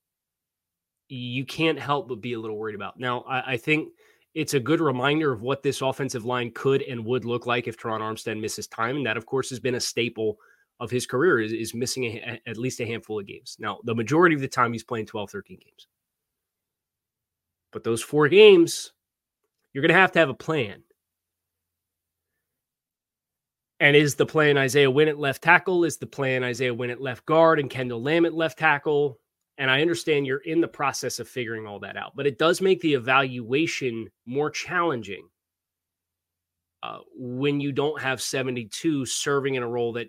you 1.08 1.44
can't 1.44 1.78
help 1.78 2.08
but 2.08 2.20
be 2.20 2.32
a 2.32 2.38
little 2.38 2.58
worried 2.58 2.74
about. 2.74 2.98
Now, 2.98 3.22
I, 3.22 3.52
I, 3.52 3.56
think 3.56 3.90
it's 4.34 4.54
a 4.54 4.60
good 4.60 4.80
reminder 4.80 5.32
of 5.32 5.42
what 5.42 5.62
this 5.62 5.80
offensive 5.80 6.24
line 6.24 6.50
could 6.54 6.82
and 6.82 7.04
would 7.04 7.24
look 7.24 7.46
like 7.46 7.66
if 7.66 7.76
Terron 7.78 8.00
Armstead 8.00 8.40
misses 8.40 8.66
time. 8.66 8.96
And 8.96 9.06
that, 9.06 9.16
of 9.16 9.26
course, 9.26 9.50
has 9.50 9.60
been 9.60 9.74
a 9.74 9.80
staple 9.80 10.38
of 10.80 10.90
his 10.90 11.06
career 11.06 11.40
is, 11.40 11.52
is 11.52 11.74
missing 11.74 12.04
a, 12.04 12.40
at 12.46 12.56
least 12.56 12.80
a 12.80 12.86
handful 12.86 13.20
of 13.20 13.26
games. 13.26 13.56
Now, 13.58 13.78
the 13.84 13.94
majority 13.94 14.34
of 14.34 14.40
the 14.40 14.48
time 14.48 14.72
he's 14.72 14.82
playing 14.82 15.06
12, 15.06 15.30
13 15.30 15.58
games. 15.64 15.86
But 17.72 17.84
those 17.84 18.02
four 18.02 18.28
games, 18.28 18.92
you're 19.72 19.82
going 19.82 19.94
to 19.94 20.00
have 20.00 20.12
to 20.12 20.18
have 20.18 20.28
a 20.30 20.34
plan. 20.34 20.82
And 23.84 23.94
is 23.94 24.14
the 24.14 24.24
plan 24.24 24.56
Isaiah 24.56 24.90
Wynn 24.90 25.08
at 25.08 25.18
left 25.18 25.42
tackle? 25.42 25.84
Is 25.84 25.98
the 25.98 26.06
plan 26.06 26.42
Isaiah 26.42 26.72
Wynn 26.72 26.88
at 26.88 27.02
left 27.02 27.26
guard 27.26 27.60
and 27.60 27.68
Kendall 27.68 28.00
Lamm 28.00 28.24
at 28.24 28.32
left 28.32 28.58
tackle? 28.58 29.20
And 29.58 29.70
I 29.70 29.82
understand 29.82 30.26
you're 30.26 30.38
in 30.38 30.62
the 30.62 30.66
process 30.66 31.18
of 31.18 31.28
figuring 31.28 31.66
all 31.66 31.78
that 31.80 31.94
out, 31.94 32.16
but 32.16 32.26
it 32.26 32.38
does 32.38 32.62
make 32.62 32.80
the 32.80 32.94
evaluation 32.94 34.08
more 34.24 34.48
challenging 34.48 35.28
uh, 36.82 37.00
when 37.14 37.60
you 37.60 37.72
don't 37.72 38.00
have 38.00 38.22
72 38.22 39.04
serving 39.04 39.56
in 39.56 39.62
a 39.62 39.68
role 39.68 39.92
that 39.92 40.08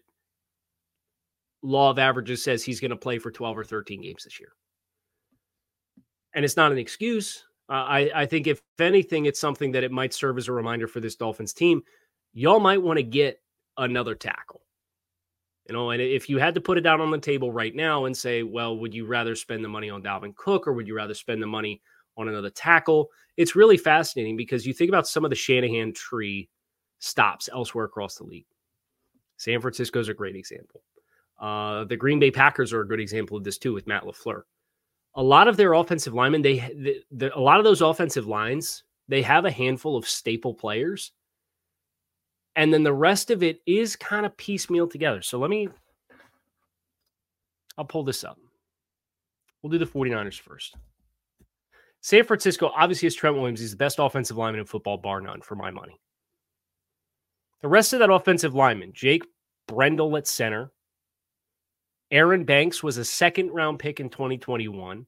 law 1.62 1.90
of 1.90 2.00
averages 2.00 2.42
says 2.42 2.64
he's 2.64 2.80
going 2.80 2.92
to 2.92 2.96
play 2.96 3.20
for 3.20 3.30
12 3.30 3.58
or 3.58 3.66
13 3.66 4.02
games 4.02 4.24
this 4.24 4.40
year. 4.40 4.54
And 6.34 6.46
it's 6.46 6.56
not 6.56 6.72
an 6.72 6.78
excuse. 6.78 7.44
Uh, 7.68 7.74
I, 7.74 8.12
I 8.16 8.26
think 8.26 8.48
if 8.48 8.62
anything, 8.80 9.26
it's 9.26 9.42
something 9.42 9.74
that 9.74 9.84
it 9.84 9.92
might 9.92 10.14
serve 10.14 10.38
as 10.38 10.48
a 10.48 10.54
reminder 10.54 10.88
for 10.88 11.02
this 11.02 11.18
Dolphins 11.18 11.52
team. 11.52 11.82
Y'all 12.34 12.62
might 12.62 12.82
want 12.82 13.00
to 13.00 13.04
get 13.04 13.42
another 13.78 14.16
tackle. 14.16 14.62
You 15.68 15.74
know, 15.74 15.90
and 15.90 16.02
if 16.02 16.30
you 16.30 16.38
had 16.38 16.56
to 16.56 16.62
put 16.62 16.78
it 16.78 16.82
down 16.82 17.02
on 17.02 17.10
the 17.10 17.18
table 17.18 17.52
right 17.52 17.76
now 17.76 18.06
and 18.06 18.16
say, 18.16 18.44
well, 18.44 18.78
would 18.78 18.94
you 18.94 19.06
rather 19.06 19.36
spend 19.36 19.64
the 19.64 19.70
money 19.70 19.90
on 19.90 20.04
Dalvin 20.04 20.36
Cook 20.36 20.68
or 20.68 20.74
would 20.74 20.88
you 20.88 20.96
rather 20.96 21.16
spend 21.16 21.42
the 21.42 21.48
money 21.48 21.82
on 22.18 22.28
another 22.28 22.52
tackle? 22.52 23.10
It's 23.36 23.56
really 23.56 23.78
fascinating 23.78 24.38
because 24.38 24.68
you 24.68 24.74
think 24.74 24.90
about 24.90 25.08
some 25.08 25.24
of 25.24 25.32
the 25.32 25.36
Shanahan 25.36 25.94
tree 25.94 26.50
stops 27.00 27.50
elsewhere 27.52 27.86
across 27.86 28.16
the 28.16 28.26
league. 28.26 28.46
San 29.38 29.60
Francisco 29.60 30.00
is 30.00 30.08
a 30.08 30.14
great 30.14 30.36
example. 30.36 30.84
Uh, 31.40 31.84
the 31.86 31.98
Green 31.98 32.20
Bay 32.20 32.32
Packers 32.32 32.72
are 32.72 32.82
a 32.82 32.88
good 32.88 33.00
example 33.00 33.36
of 33.36 33.44
this 33.44 33.58
too 33.58 33.74
with 33.74 33.88
Matt 33.88 34.04
LaFleur 34.04 34.44
a 35.16 35.24
lot 35.24 35.48
of 35.48 35.58
their 35.58 35.74
offensive 35.74 36.14
linemen, 36.14 36.42
they 36.42 36.60
the, 36.76 37.02
the, 37.12 37.38
a 37.38 37.40
lot 37.40 37.58
of 37.58 37.64
those 37.64 37.82
offensive 37.82 38.28
lines, 38.28 38.84
they 39.08 39.22
have 39.22 39.46
a 39.46 39.52
handful 39.52 39.96
of 39.96 40.08
staple 40.08 40.54
players. 40.54 41.12
And 42.56 42.74
then 42.74 42.84
the 42.84 42.94
rest 42.94 43.32
of 43.32 43.44
it 43.44 43.62
is 43.66 43.96
kind 43.96 44.26
of 44.26 44.36
piecemeal 44.38 44.88
together. 44.88 45.22
So 45.22 45.40
let 45.40 45.50
me 45.50 45.70
I'll 47.78 47.86
pull 47.86 48.04
this 48.04 48.24
up. 48.24 48.40
We'll 49.62 49.72
do 49.72 49.78
the 49.78 49.86
49ers 49.86 50.40
first. 50.40 50.76
San 52.02 52.24
Francisco 52.24 52.72
obviously 52.76 53.08
is 53.08 53.16
Trent 53.16 53.36
Williams. 53.36 53.60
He's 53.60 53.72
the 53.72 53.78
best 53.78 53.98
offensive 54.00 54.38
lineman 54.38 54.62
in 54.62 54.66
football, 54.66 54.98
bar 54.98 55.22
none, 55.22 55.42
for 55.42 55.56
my 55.56 55.72
money. 55.72 56.00
The 57.62 57.68
rest 57.68 57.94
of 57.94 58.00
that 58.00 58.12
offensive 58.12 58.54
lineman, 58.54 58.92
Jake 58.94 59.24
Brendel 59.68 60.16
at 60.18 60.28
center, 60.28 60.72
Aaron 62.12 62.46
Banks 62.46 62.84
was 62.84 62.98
a 62.98 63.06
second 63.06 63.50
round 63.50 63.80
pick 63.80 64.00
in 64.00 64.10
2021, 64.10 65.08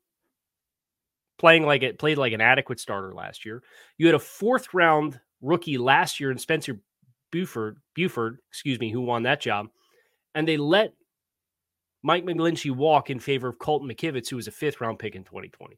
playing 1.38 1.66
like 1.66 1.84
it 1.84 2.00
played 2.00 2.18
like 2.18 2.34
an 2.34 2.42
adequate 2.42 2.80
starter 2.80 3.14
last 3.14 3.46
year. 3.46 3.62
You 4.00 4.08
had 4.08 4.16
a 4.16 4.20
fourth 4.20 4.74
round 4.74 5.20
rookie 5.42 5.78
last 5.78 6.20
year 6.20 6.32
in 6.32 6.40
Spencer 6.40 6.82
Buford, 7.32 7.78
Buford, 7.96 8.40
excuse 8.50 8.80
me, 8.80 8.92
who 8.92 9.02
won 9.02 9.24
that 9.24 9.42
job, 9.42 9.68
and 10.36 10.48
they 10.48 10.58
let 10.58 10.94
Mike 12.04 12.26
McGlinchey 12.26 12.76
walk 12.76 13.10
in 13.10 13.20
favor 13.20 13.48
of 13.48 13.60
Colton 13.60 13.90
McKivitz, 13.90 14.30
who 14.30 14.36
was 14.36 14.48
a 14.48 14.52
fifth 14.52 14.80
round 14.82 15.00
pick 15.00 15.16
in 15.16 15.24
2020. 15.24 15.78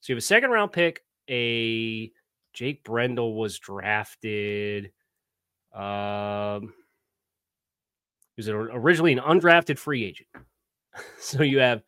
So 0.00 0.12
you 0.12 0.14
have 0.14 0.22
a 0.22 0.22
second 0.22 0.50
round 0.50 0.72
pick. 0.72 1.02
A 1.28 2.10
Jake 2.52 2.84
Brendel 2.84 3.34
was 3.34 3.58
drafted. 3.58 4.92
Um, 5.74 6.72
he 8.36 8.40
was 8.40 8.48
originally 8.48 9.12
an 9.12 9.18
undrafted 9.18 9.78
free 9.78 10.04
agent. 10.04 10.28
so 11.20 11.42
you 11.42 11.58
have 11.58 11.82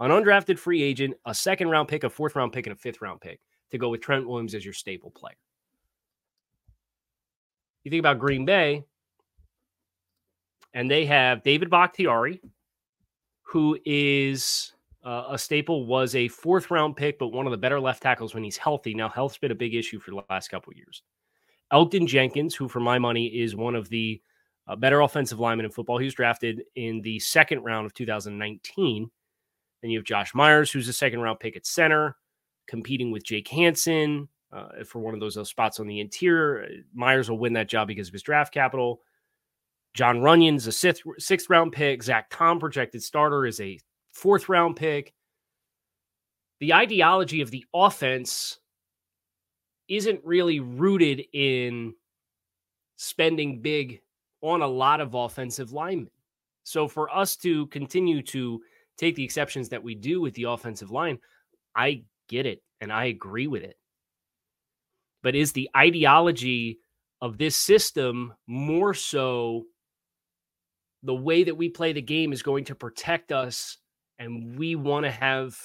an 0.00 0.10
undrafted 0.10 0.58
free 0.58 0.82
agent, 0.82 1.14
a 1.26 1.34
second 1.34 1.68
round 1.68 1.88
pick, 1.88 2.04
a 2.04 2.10
fourth 2.10 2.34
round 2.34 2.52
pick, 2.52 2.66
and 2.66 2.74
a 2.74 2.78
fifth 2.78 3.00
round 3.00 3.20
pick 3.20 3.40
to 3.70 3.78
go 3.78 3.88
with 3.88 4.00
Trent 4.00 4.26
Williams 4.26 4.54
as 4.54 4.64
your 4.64 4.74
staple 4.74 5.10
player. 5.10 5.36
You 7.84 7.90
think 7.90 8.00
about 8.00 8.18
Green 8.18 8.44
Bay, 8.44 8.84
and 10.74 10.90
they 10.90 11.06
have 11.06 11.42
David 11.42 11.70
Bakhtiari, 11.70 12.40
who 13.42 13.78
is 13.84 14.72
uh, 15.04 15.24
a 15.30 15.38
staple, 15.38 15.86
was 15.86 16.14
a 16.14 16.28
fourth 16.28 16.70
round 16.70 16.96
pick, 16.96 17.18
but 17.18 17.28
one 17.28 17.46
of 17.46 17.50
the 17.50 17.56
better 17.56 17.80
left 17.80 18.02
tackles 18.02 18.34
when 18.34 18.44
he's 18.44 18.56
healthy. 18.56 18.94
Now, 18.94 19.08
health's 19.08 19.38
been 19.38 19.52
a 19.52 19.56
big 19.56 19.74
issue 19.74 20.00
for 20.00 20.10
the 20.10 20.22
last 20.28 20.48
couple 20.48 20.72
years. 20.74 21.02
Elgton 21.72 22.06
Jenkins, 22.06 22.54
who 22.54 22.68
for 22.68 22.80
my 22.80 22.98
money 22.98 23.26
is 23.26 23.54
one 23.54 23.74
of 23.74 23.88
the 23.88 24.20
a 24.66 24.76
better 24.76 25.00
offensive 25.00 25.40
linemen 25.40 25.64
in 25.64 25.72
football. 25.72 25.96
He 25.96 26.04
was 26.04 26.14
drafted 26.14 26.62
in 26.76 27.00
the 27.00 27.18
second 27.20 27.64
round 27.64 27.86
of 27.86 27.94
2019. 27.94 29.10
Then 29.80 29.90
you 29.90 29.98
have 29.98 30.04
Josh 30.04 30.34
Myers, 30.34 30.70
who's 30.70 30.88
a 30.88 30.92
second 30.92 31.20
round 31.20 31.40
pick 31.40 31.56
at 31.56 31.64
center, 31.64 32.16
competing 32.66 33.10
with 33.10 33.24
Jake 33.24 33.48
Hanson 33.48 34.28
uh, 34.52 34.84
for 34.84 35.00
one 35.00 35.14
of 35.14 35.20
those, 35.20 35.34
those 35.34 35.48
spots 35.48 35.80
on 35.80 35.86
the 35.86 36.00
interior. 36.00 36.64
Uh, 36.64 36.66
Myers 36.94 37.30
will 37.30 37.38
win 37.38 37.52
that 37.54 37.68
job 37.68 37.88
because 37.88 38.08
of 38.08 38.12
his 38.12 38.22
draft 38.22 38.52
capital. 38.52 39.00
John 39.94 40.20
Runyan's 40.20 40.66
a 40.66 40.72
sixth, 40.72 41.02
sixth 41.18 41.50
round 41.50 41.72
pick. 41.72 42.02
Zach 42.02 42.28
Tom, 42.30 42.60
projected 42.60 43.02
starter, 43.02 43.46
is 43.46 43.60
a 43.60 43.78
fourth 44.12 44.48
round 44.48 44.76
pick. 44.76 45.12
The 46.60 46.74
ideology 46.74 47.40
of 47.40 47.50
the 47.50 47.64
offense 47.72 48.58
isn't 49.88 50.20
really 50.24 50.60
rooted 50.60 51.24
in 51.32 51.94
spending 52.96 53.60
big 53.60 54.00
on 54.42 54.62
a 54.62 54.66
lot 54.66 55.00
of 55.00 55.14
offensive 55.14 55.72
linemen. 55.72 56.10
So 56.64 56.86
for 56.86 57.14
us 57.14 57.36
to 57.36 57.66
continue 57.68 58.22
to 58.22 58.60
take 58.98 59.14
the 59.14 59.24
exceptions 59.24 59.68
that 59.70 59.82
we 59.82 59.94
do 59.94 60.20
with 60.20 60.34
the 60.34 60.44
offensive 60.44 60.90
line, 60.90 61.18
I 61.74 62.04
get 62.28 62.44
it 62.44 62.62
and 62.80 62.92
I 62.92 63.06
agree 63.06 63.46
with 63.46 63.62
it. 63.62 63.76
But 65.22 65.34
is 65.34 65.52
the 65.52 65.68
ideology 65.76 66.78
of 67.20 67.38
this 67.38 67.56
system 67.56 68.34
more 68.46 68.94
so 68.94 69.64
the 71.02 71.14
way 71.14 71.44
that 71.44 71.56
we 71.56 71.68
play 71.68 71.92
the 71.92 72.02
game 72.02 72.32
is 72.32 72.42
going 72.42 72.64
to 72.64 72.74
protect 72.74 73.32
us 73.32 73.78
and 74.18 74.58
we 74.58 74.74
want 74.74 75.04
to 75.04 75.10
have 75.10 75.56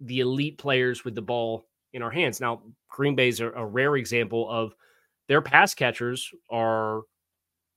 the 0.00 0.20
elite 0.20 0.58
players 0.58 1.04
with 1.04 1.14
the 1.14 1.22
ball 1.22 1.66
in 1.92 2.02
our 2.02 2.10
hands. 2.10 2.40
Now, 2.40 2.62
Green 2.88 3.14
Bay's 3.14 3.40
a, 3.40 3.50
a 3.50 3.64
rare 3.64 3.96
example 3.96 4.48
of 4.50 4.74
their 5.28 5.40
pass 5.40 5.74
catchers 5.74 6.30
are 6.50 7.02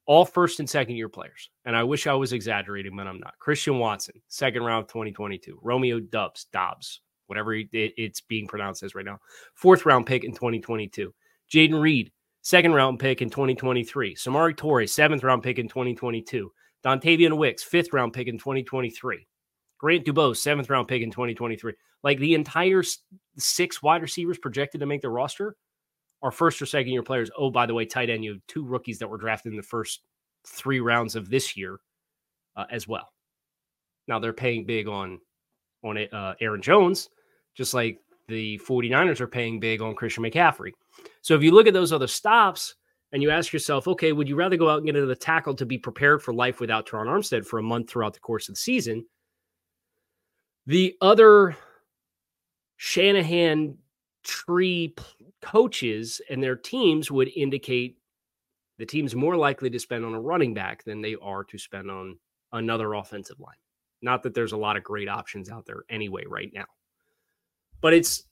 all 0.06 0.26
first 0.26 0.60
and 0.60 0.70
second 0.70 0.96
year 0.96 1.10
players. 1.10 1.50
And 1.66 1.76
I 1.76 1.84
wish 1.84 2.08
I 2.08 2.14
was 2.14 2.34
exaggerating, 2.34 2.96
but 2.96 3.08
I'm 3.08 3.20
not. 3.20 3.34
Christian 3.40 3.80
Watson, 3.80 4.22
second 4.28 4.64
round 4.64 4.88
2022. 4.88 5.60
Romeo 5.62 6.00
Dubs, 6.00 6.48
Dobbs, 6.52 7.02
whatever 7.28 7.56
it's 7.72 8.22
being 8.22 8.48
pronounced 8.48 8.84
as 8.84 8.96
right 8.96 9.06
now, 9.06 9.20
fourth 9.56 9.86
round 9.86 10.06
pick 10.06 10.24
in 10.24 10.32
2022. 10.32 11.14
Jayden 11.54 11.80
Reed, 11.82 12.12
second 12.42 12.74
round 12.74 13.00
pick 13.00 13.22
in 13.22 13.30
2023. 13.30 14.16
Samori 14.16 14.56
Toure, 14.56 14.90
seventh 14.90 15.24
round 15.24 15.44
pick 15.44 15.60
in 15.60 15.68
2022. 15.68 16.52
Dontayvion 16.84 17.38
Wicks, 17.38 17.64
fifth 17.64 17.94
round 17.94 18.14
pick 18.14 18.28
in 18.28 18.38
2023. 18.38 19.28
Grant 19.78 20.06
DuBose, 20.06 20.38
seventh 20.38 20.70
round 20.70 20.88
pick 20.88 21.02
in 21.02 21.12
2023. 21.12 21.74
Like 22.04 22.20
the 22.20 22.36
entire 22.36 22.84
six 23.38 23.82
wide 23.82 24.02
receivers 24.02 24.38
projected 24.38 24.80
to 24.82 24.86
make 24.86 25.02
the 25.02 25.10
roster 25.10 25.56
are 26.22 26.32
first 26.32 26.62
or 26.62 26.66
second 26.66 26.92
year 26.92 27.04
players. 27.04 27.30
Oh, 27.38 27.50
by 27.50 27.66
the 27.66 27.74
way, 27.74 27.86
tight 27.86 28.10
end, 28.10 28.24
you 28.24 28.34
have 28.34 28.42
two 28.48 28.64
rookies 28.64 29.00
that 29.00 29.08
were 29.08 29.18
drafted 29.18 29.52
in 29.52 29.58
the 29.58 29.64
first 29.64 30.02
three 30.48 30.80
rounds 30.80 31.16
of 31.16 31.30
this 31.30 31.58
year 31.58 31.80
uh, 32.56 32.66
as 32.72 32.88
well. 32.88 33.12
Now 34.08 34.20
they're 34.20 34.34
paying 34.34 34.66
big 34.66 34.88
on 34.88 35.20
on 35.84 35.98
uh, 35.98 36.34
Aaron 36.42 36.62
Jones, 36.62 37.10
just 37.56 37.74
like 37.74 38.00
the 38.28 38.60
49ers 38.68 39.20
are 39.20 39.28
paying 39.28 39.60
big 39.60 39.82
on 39.82 39.94
Christian 39.94 40.24
McCaffrey. 40.24 40.72
So 41.22 41.36
if 41.36 41.44
you 41.44 41.52
look 41.52 41.68
at 41.68 41.74
those 41.74 41.92
other 41.92 42.08
stops 42.08 42.76
and 43.12 43.22
you 43.22 43.32
ask 43.32 43.52
yourself, 43.54 43.88
okay, 43.88 44.12
would 44.12 44.30
you 44.30 44.36
rather 44.36 44.58
go 44.58 44.70
out 44.70 44.78
and 44.78 44.86
get 44.86 44.96
into 44.96 45.08
the 45.08 45.16
tackle 45.16 45.56
to 45.56 45.66
be 45.66 45.78
prepared 45.78 46.22
for 46.22 46.34
life 46.34 46.60
without 46.60 46.88
Terron 46.88 47.08
Armstead 47.08 47.46
for 47.46 47.60
a 47.60 47.64
month 47.64 47.90
throughout 47.90 48.14
the 48.14 48.20
course 48.20 48.50
of 48.50 48.56
the 48.56 48.60
season? 48.60 49.06
The 50.68 50.96
other 51.02 51.56
Shanahan 52.78 53.78
tree 54.24 54.96
coaches 55.42 56.22
and 56.30 56.44
their 56.44 56.56
teams 56.56 57.12
would 57.12 57.30
indicate 57.36 57.98
the 58.78 58.86
team's 58.86 59.16
more 59.16 59.38
likely 59.38 59.70
to 59.70 59.80
spend 59.80 60.04
on 60.04 60.14
a 60.14 60.20
running 60.20 60.54
back 60.54 60.84
than 60.84 61.02
they 61.02 61.16
are 61.22 61.44
to 61.46 61.58
spend 61.58 61.90
on 61.90 62.18
another 62.52 62.94
offensive 62.94 63.40
line. 63.40 63.56
Not 64.02 64.24
that 64.24 64.34
there's 64.34 64.52
a 64.52 64.58
lot 64.58 64.76
of 64.76 64.84
great 64.84 65.08
options 65.08 65.50
out 65.50 65.66
there 65.66 65.84
anyway 65.90 66.24
right 66.28 66.52
now. 66.54 66.66
But 67.82 67.94
it's 67.94 68.24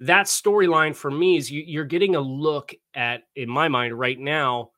that 0.00 0.26
storyline 0.26 0.94
for 0.94 1.10
me 1.10 1.36
is 1.36 1.50
you, 1.50 1.80
are 1.80 1.84
getting 1.84 2.14
a 2.16 2.20
look 2.20 2.74
at, 2.94 3.22
in 3.34 3.48
my 3.48 3.68
mind, 3.68 3.98
right 3.98 4.18
now, 4.18 4.70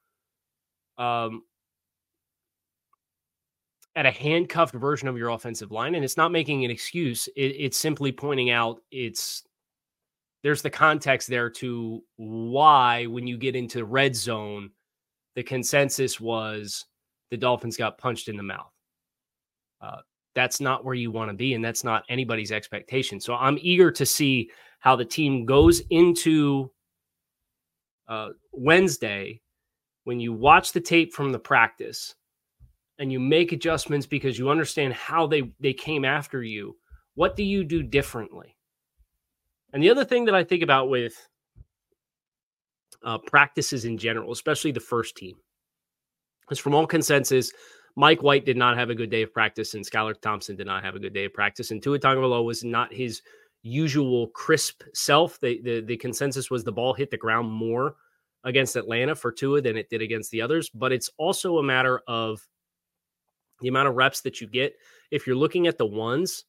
um, 0.99 1.43
at 3.97 4.07
a 4.07 4.11
handcuffed 4.11 4.75
version 4.75 5.09
of 5.09 5.19
your 5.19 5.31
offensive 5.31 5.71
line. 5.71 5.95
And 5.95 6.05
it's 6.05 6.17
not 6.17 6.33
making 6.33 6.65
an 6.65 6.71
excuse. 6.71 7.29
It, 7.37 7.55
it's 7.59 7.77
simply 7.77 8.13
pointing 8.13 8.51
out 8.51 8.81
it's 8.91 9.43
there's 10.43 10.63
the 10.63 10.71
context 10.71 11.29
there 11.29 11.51
to 11.51 12.03
why 12.17 13.07
when 13.07 13.27
you 13.27 13.37
get 13.37 13.57
into 13.57 13.85
red 13.85 14.17
zone, 14.17 14.71
the 15.35 15.43
consensus 15.43 16.19
was 16.19 16.87
the 17.31 17.37
Dolphins 17.37 17.77
got 17.77 17.99
punched 17.99 18.29
in 18.29 18.37
the 18.37 18.43
mouth. 18.43 18.73
Uh, 19.83 19.99
that's 20.35 20.61
not 20.61 20.85
where 20.85 20.95
you 20.95 21.11
want 21.11 21.31
to 21.31 21.37
be, 21.37 21.55
and 21.55 21.65
that's 21.65 21.85
not 21.85 22.05
anybody's 22.09 22.53
expectation. 22.53 23.21
So 23.21 23.35
I'm 23.35 23.59
eager 23.61 23.91
to 23.91 24.07
see 24.07 24.51
how 24.81 24.97
the 24.97 25.05
team 25.05 25.45
goes 25.45 25.81
into 25.91 26.71
uh, 28.09 28.31
Wednesday 28.53 29.41
when 30.05 30.19
you 30.19 30.33
watch 30.33 30.73
the 30.73 30.81
tape 30.81 31.13
from 31.13 31.31
the 31.31 31.39
practice 31.39 32.15
and 32.99 33.13
you 33.13 33.21
make 33.21 33.53
adjustments 33.53 34.07
because 34.07 34.39
you 34.39 34.51
understand 34.51 34.93
how 34.93 35.27
they 35.27 35.53
they 35.61 35.73
came 35.73 36.05
after 36.05 36.43
you. 36.43 36.77
What 37.15 37.37
do 37.37 37.43
you 37.43 37.65
do 37.65 37.83
differently? 37.83 38.57
And 39.73 39.83
the 39.83 39.91
other 39.91 40.05
thing 40.05 40.25
that 40.25 40.35
I 40.35 40.45
think 40.45 40.63
about 40.63 40.91
with 40.91 41.15
uh, 43.05 43.19
practices 43.19 43.85
in 43.85 43.97
general, 43.97 44.33
especially 44.33 44.73
the 44.73 44.81
first 44.81 45.17
team, 45.17 45.37
is 46.51 46.59
from 46.59 46.75
all 46.75 46.87
consensus, 46.87 47.53
Mike 47.97 48.23
White 48.23 48.45
did 48.45 48.57
not 48.57 48.77
have 48.77 48.91
a 48.91 48.95
good 48.95 49.11
day 49.11 49.23
of 49.23 49.33
practice, 49.33 49.75
and 49.75 49.85
Skylar 49.85 50.21
Thompson 50.21 50.57
did 50.57 50.67
not 50.67 50.85
have 50.85 50.95
a 50.95 51.01
good 51.01 51.15
day 51.15 51.27
of 51.27 51.33
practice, 51.33 51.71
and 51.71 51.83
Tua 51.83 51.99
Tagovailoa 51.99 52.45
was 52.45 52.65
not 52.65 52.93
his 52.93 53.23
usual 53.63 54.29
crisp 54.29 54.83
self. 54.95 55.39
The, 55.41 55.61
the 55.63 55.81
the 55.81 55.97
consensus 55.97 56.51
was 56.51 56.65
the 56.65 56.73
ball 56.73 56.95
hit 56.95 57.11
the 57.11 57.17
ground 57.17 57.51
more 57.51 57.97
against 58.45 58.77
Atlanta 58.77 59.15
for 59.15 59.31
Tua 59.33 59.61
than 59.61 59.77
it 59.77 59.91
did 59.91 60.03
against 60.03 60.31
the 60.31 60.41
others, 60.41 60.71
but 60.71 60.93
it's 60.93 61.11
also 61.19 61.59
a 61.59 61.63
matter 61.63 62.01
of 62.09 62.41
the 63.61 63.69
amount 63.69 63.89
of 63.89 63.97
reps 63.97 64.23
that 64.23 64.41
you 64.41 64.47
get. 64.47 64.75
If 65.11 65.27
you're 65.27 65.37
looking 65.37 65.67
at 65.67 65.77
the 65.77 65.87
ones, 65.87 66.45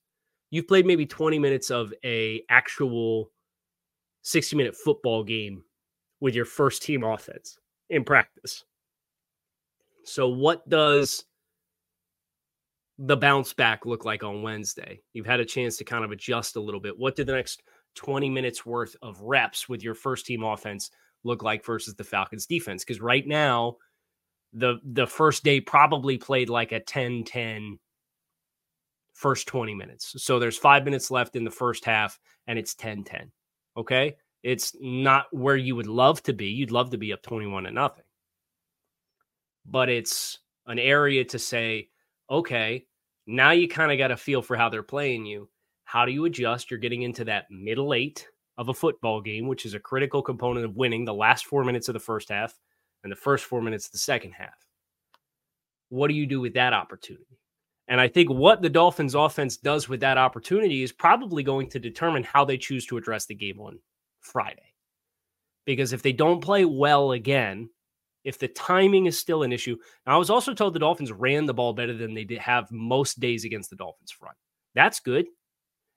you've 0.52 0.68
played 0.68 0.86
maybe 0.86 1.06
20 1.06 1.38
minutes 1.40 1.70
of 1.70 1.94
a 2.06 2.44
actual 2.50 3.32
60 4.22 4.56
minute 4.56 4.76
football 4.76 5.24
game 5.24 5.64
with 6.22 6.36
your 6.36 6.46
first 6.46 6.84
team 6.84 7.04
offense 7.04 7.58
in 7.90 8.04
practice. 8.04 8.64
So 10.04 10.30
what 10.30 10.68
does 10.70 11.26
the 13.04 13.18
bounce 13.18 13.54
back 13.54 13.86
look 13.86 14.06
like 14.06 14.24
on 14.24 14.44
Wednesday? 14.44 15.02
You've 15.14 15.26
had 15.26 15.40
a 15.40 15.46
chance 15.46 15.78
to 15.78 15.84
kind 15.84 16.06
of 16.06 16.12
adjust 16.12 16.56
a 16.56 16.62
little 16.62 16.80
bit. 16.80 16.98
What 16.98 17.16
did 17.16 17.28
the 17.28 17.34
next 17.34 17.64
20 17.96 18.30
minutes 18.30 18.66
worth 18.66 18.96
of 19.02 19.20
reps 19.22 19.68
with 19.68 19.84
your 19.84 19.96
first 19.96 20.26
team 20.26 20.44
offense 20.44 20.92
look 21.24 21.44
like 21.44 21.66
versus 21.66 21.96
the 21.96 22.04
Falcons 22.04 22.46
defense? 22.46 22.84
Because 22.84 23.02
right 23.02 23.26
now, 23.26 23.78
the 24.54 24.80
the 24.84 25.08
first 25.08 25.44
day 25.44 25.62
probably 25.62 26.18
played 26.18 26.50
like 26.50 26.72
a 26.74 26.80
10-10 26.82 27.78
first 29.14 29.48
20 29.48 29.76
minutes. 29.76 30.16
So 30.18 30.40
there's 30.40 30.58
five 30.58 30.84
minutes 30.84 31.10
left 31.10 31.36
in 31.36 31.44
the 31.44 31.52
first 31.52 31.86
half, 31.86 32.20
and 32.48 32.60
it's 32.60 32.76
10 32.76 33.04
10. 33.04 33.32
Okay. 33.78 34.16
It's 34.44 34.76
not 34.80 35.28
where 35.32 35.56
you 35.56 35.76
would 35.76 35.88
love 35.88 36.24
to 36.24 36.34
be. 36.34 36.48
You'd 36.48 36.72
love 36.72 36.90
to 36.92 36.98
be 36.98 37.14
up 37.14 37.22
21 37.22 37.64
to 37.64 37.72
nothing. 37.72 38.04
But 39.66 39.90
it's 39.90 40.40
an 40.66 40.80
area 40.80 41.24
to 41.26 41.38
say, 41.38 41.90
okay, 42.30 42.86
now 43.28 43.52
you 43.52 43.68
kind 43.68 43.92
of 43.92 43.98
got 43.98 44.12
a 44.12 44.18
feel 44.18 44.42
for 44.42 44.56
how 44.56 44.70
they're 44.70 44.84
playing 44.84 45.26
you. 45.26 45.50
How 45.84 46.06
do 46.06 46.12
you 46.12 46.26
adjust? 46.26 46.72
You're 46.72 46.80
getting 46.80 47.02
into 47.02 47.26
that 47.26 47.46
middle 47.50 47.94
eight 47.94 48.28
of 48.58 48.70
a 48.70 48.74
football 48.74 49.22
game, 49.22 49.48
which 49.48 49.66
is 49.66 49.74
a 49.74 49.80
critical 49.80 50.22
component 50.22 50.66
of 50.66 50.76
winning 50.76 51.06
the 51.06 51.14
last 51.14 51.46
four 51.46 51.64
minutes 51.64 51.88
of 51.88 51.94
the 51.94 52.00
first 52.00 52.30
half 52.30 52.58
and 53.04 53.12
the 53.12 53.16
first 53.16 53.46
four 53.46 53.62
minutes 53.62 53.88
of 53.88 53.92
the 53.92 53.98
second 53.98 54.32
half. 54.32 54.68
What 55.90 56.08
do 56.08 56.14
you 56.14 56.26
do 56.26 56.40
with 56.40 56.54
that 56.54 56.74
opportunity? 56.74 57.40
And 57.88 58.00
I 58.00 58.08
think 58.08 58.30
what 58.30 58.62
the 58.62 58.70
Dolphins 58.70 59.16
offense 59.16 59.58
does 59.58 59.90
with 59.90 60.00
that 60.00 60.18
opportunity 60.18 60.84
is 60.84 60.94
probably 60.94 61.44
going 61.44 61.70
to 61.72 61.80
determine 61.80 62.24
how 62.24 62.46
they 62.46 62.58
choose 62.58 62.86
to 62.86 62.98
address 62.98 63.26
the 63.26 63.36
game 63.36 63.60
on 63.60 63.80
Friday. 64.22 64.74
Because 65.66 65.92
if 65.92 66.02
they 66.02 66.14
don't 66.14 66.42
play 66.42 66.64
well 66.64 67.12
again, 67.12 67.70
if 68.24 68.38
the 68.38 68.48
timing 68.50 69.06
is 69.06 69.18
still 69.18 69.44
an 69.44 69.52
issue, 69.52 69.78
now 70.06 70.16
I 70.16 70.18
was 70.18 70.30
also 70.30 70.54
told 70.54 70.74
the 70.74 70.80
Dolphins 70.80 71.12
ran 71.12 71.46
the 71.46 71.54
ball 71.54 71.74
better 71.74 71.94
than 71.94 72.14
they 72.14 72.24
did 72.24 72.40
have 72.40 72.72
most 72.72 73.20
days 73.20 73.46
against 73.46 73.70
the 73.70 73.76
Dolphins 73.76 74.12
front. 74.12 74.38
That's 74.76 75.00
good. 75.00 75.28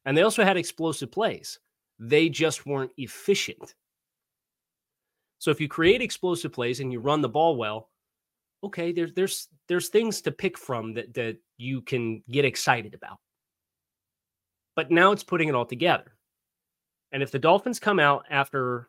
And 0.05 0.17
they 0.17 0.23
also 0.23 0.45
had 0.45 0.57
explosive 0.57 1.11
plays. 1.11 1.59
They 1.99 2.29
just 2.29 2.67
weren't 2.67 2.93
efficient. 2.97 3.75
So 5.39 5.51
if 5.51 5.61
you 5.61 5.69
create 5.69 6.03
explosive 6.03 6.53
plays 6.53 6.81
and 6.81 6.93
you 6.93 7.01
run 7.01 7.21
the 7.21 7.29
ball 7.29 7.57
well, 7.57 7.91
okay, 8.65 8.93
there's 8.93 9.13
there's 9.13 9.49
there's 9.69 9.89
things 9.89 10.23
to 10.23 10.33
pick 10.33 10.59
from 10.59 10.95
that 10.95 11.15
that 11.15 11.37
you 11.59 11.83
can 11.83 12.23
get 12.31 12.45
excited 12.45 12.95
about. 12.95 13.19
But 14.77 14.91
now 14.91 15.13
it's 15.13 15.23
putting 15.23 15.49
it 15.49 15.55
all 15.55 15.67
together. 15.67 16.17
And 17.13 17.23
if 17.23 17.31
the 17.31 17.39
Dolphins 17.39 17.79
come 17.79 18.01
out 18.01 18.25
after 18.29 18.89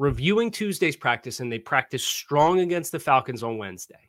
reviewing 0.00 0.50
Tuesday's 0.50 0.96
practice 0.96 1.40
and 1.40 1.52
they 1.52 1.58
practice 1.58 2.02
strong 2.02 2.60
against 2.60 2.90
the 2.90 2.98
Falcons 2.98 3.42
on 3.42 3.58
Wednesday, 3.58 4.08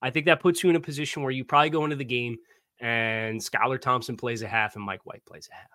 I 0.00 0.10
think 0.10 0.26
that 0.26 0.38
puts 0.38 0.62
you 0.62 0.70
in 0.70 0.76
a 0.76 0.80
position 0.80 1.22
where 1.22 1.32
you 1.32 1.44
probably 1.44 1.70
go 1.70 1.82
into 1.82 1.96
the 1.96 2.04
game 2.04 2.36
and 2.78 3.40
Skylar 3.40 3.80
Thompson 3.80 4.16
plays 4.16 4.42
a 4.42 4.46
half 4.46 4.76
and 4.76 4.84
Mike 4.84 5.04
White 5.04 5.24
plays 5.26 5.48
a 5.50 5.56
half. 5.56 5.70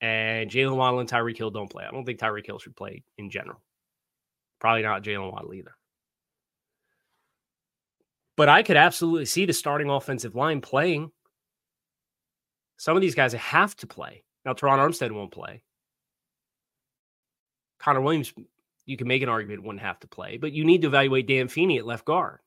And 0.00 0.48
Jaylen 0.48 0.76
Waddle 0.76 1.00
and 1.00 1.10
Tyreek 1.10 1.36
Hill 1.36 1.50
don't 1.50 1.68
play. 1.68 1.84
I 1.84 1.90
don't 1.90 2.04
think 2.04 2.20
Tyreek 2.20 2.46
Hill 2.46 2.60
should 2.60 2.76
play 2.76 3.02
in 3.16 3.30
general. 3.30 3.60
Probably 4.60 4.82
not 4.82 5.02
Jaylen 5.02 5.32
Waddle 5.32 5.54
either. 5.54 5.74
But 8.36 8.48
I 8.48 8.62
could 8.62 8.76
absolutely 8.76 9.26
see 9.26 9.44
the 9.44 9.52
starting 9.52 9.90
offensive 9.90 10.36
line 10.36 10.60
playing. 10.60 11.10
Some 12.76 12.94
of 12.94 13.00
these 13.00 13.16
guys 13.16 13.32
have 13.32 13.74
to 13.76 13.88
play. 13.88 14.22
Now, 14.44 14.52
Terron 14.52 14.78
Armstead 14.78 15.10
won't 15.10 15.32
play. 15.32 15.64
Connor 17.78 18.00
Williams, 18.00 18.32
you 18.86 18.96
can 18.96 19.08
make 19.08 19.22
an 19.22 19.28
argument, 19.28 19.62
wouldn't 19.62 19.82
have 19.82 20.00
to 20.00 20.06
play, 20.06 20.36
but 20.36 20.52
you 20.52 20.64
need 20.64 20.82
to 20.82 20.88
evaluate 20.88 21.26
Dan 21.26 21.48
Feeney 21.48 21.78
at 21.78 21.86
left 21.86 22.04
guard. 22.04 22.40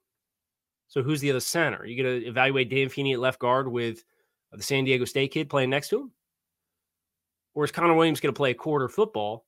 So 0.87 1.01
who's 1.01 1.21
the 1.21 1.29
other 1.29 1.39
center? 1.39 1.77
Are 1.77 1.85
you 1.85 2.01
going 2.03 2.21
to 2.21 2.27
evaluate 2.27 2.69
Dan 2.69 2.89
Feeney 2.89 3.13
at 3.13 3.19
left 3.19 3.39
guard 3.39 3.71
with 3.71 4.03
the 4.51 4.63
San 4.63 4.83
Diego 4.83 5.05
State 5.05 5.31
kid 5.31 5.49
playing 5.49 5.69
next 5.69 5.89
to 5.89 6.01
him? 6.01 6.11
Or 7.53 7.63
is 7.63 7.71
Connor 7.71 7.93
Williams 7.93 8.19
going 8.19 8.33
to 8.33 8.37
play 8.37 8.51
a 8.51 8.55
quarter 8.55 8.89
football 8.89 9.45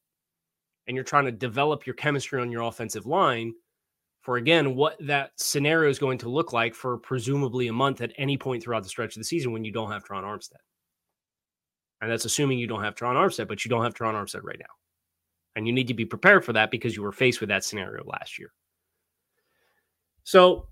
and 0.88 0.96
you're 0.96 1.04
trying 1.04 1.26
to 1.26 1.32
develop 1.32 1.86
your 1.86 1.96
chemistry 1.96 2.42
on 2.42 2.52
your 2.52 2.62
offensive 2.62 3.06
line 3.06 3.54
for 4.22 4.38
again 4.38 4.76
what 4.76 4.96
that 5.06 5.32
scenario 5.36 5.90
is 5.90 6.00
going 6.00 6.18
to 6.20 6.30
look 6.30 6.54
like 6.54 6.74
for 6.76 6.98
presumably 6.98 7.68
a 7.68 7.74
month 7.74 8.02
at 8.02 8.14
any 8.18 8.38
point 8.38 8.64
throughout 8.64 8.84
the 8.84 8.90
stretch 8.90 9.16
of 9.16 9.20
the 9.20 9.26
season 9.26 9.52
when 9.52 9.66
you 9.66 9.72
don't 9.72 9.92
have 9.92 10.04
Terron 10.04 10.24
Armstead. 10.24 10.62
And 12.02 12.12
that's 12.12 12.26
assuming 12.26 12.60
you 12.60 12.68
don't 12.68 12.84
have 12.84 12.96
Terron 12.96 13.16
Armstead, 13.16 13.48
but 13.48 13.64
you 13.64 13.70
don't 13.70 13.84
have 13.84 13.94
Terron 13.94 14.14
Armstead 14.14 14.44
right 14.44 14.60
now. 14.60 14.66
And 15.56 15.68
you 15.68 15.74
need 15.74 15.88
to 15.88 15.94
be 15.94 16.06
prepared 16.06 16.44
for 16.44 16.54
that 16.54 16.72
because 16.72 16.96
you 16.96 17.04
were 17.04 17.12
faced 17.12 17.40
with 17.40 17.50
that 17.50 17.64
scenario 17.64 18.04
last 18.06 18.40
year. 18.40 18.52
So 20.24 20.68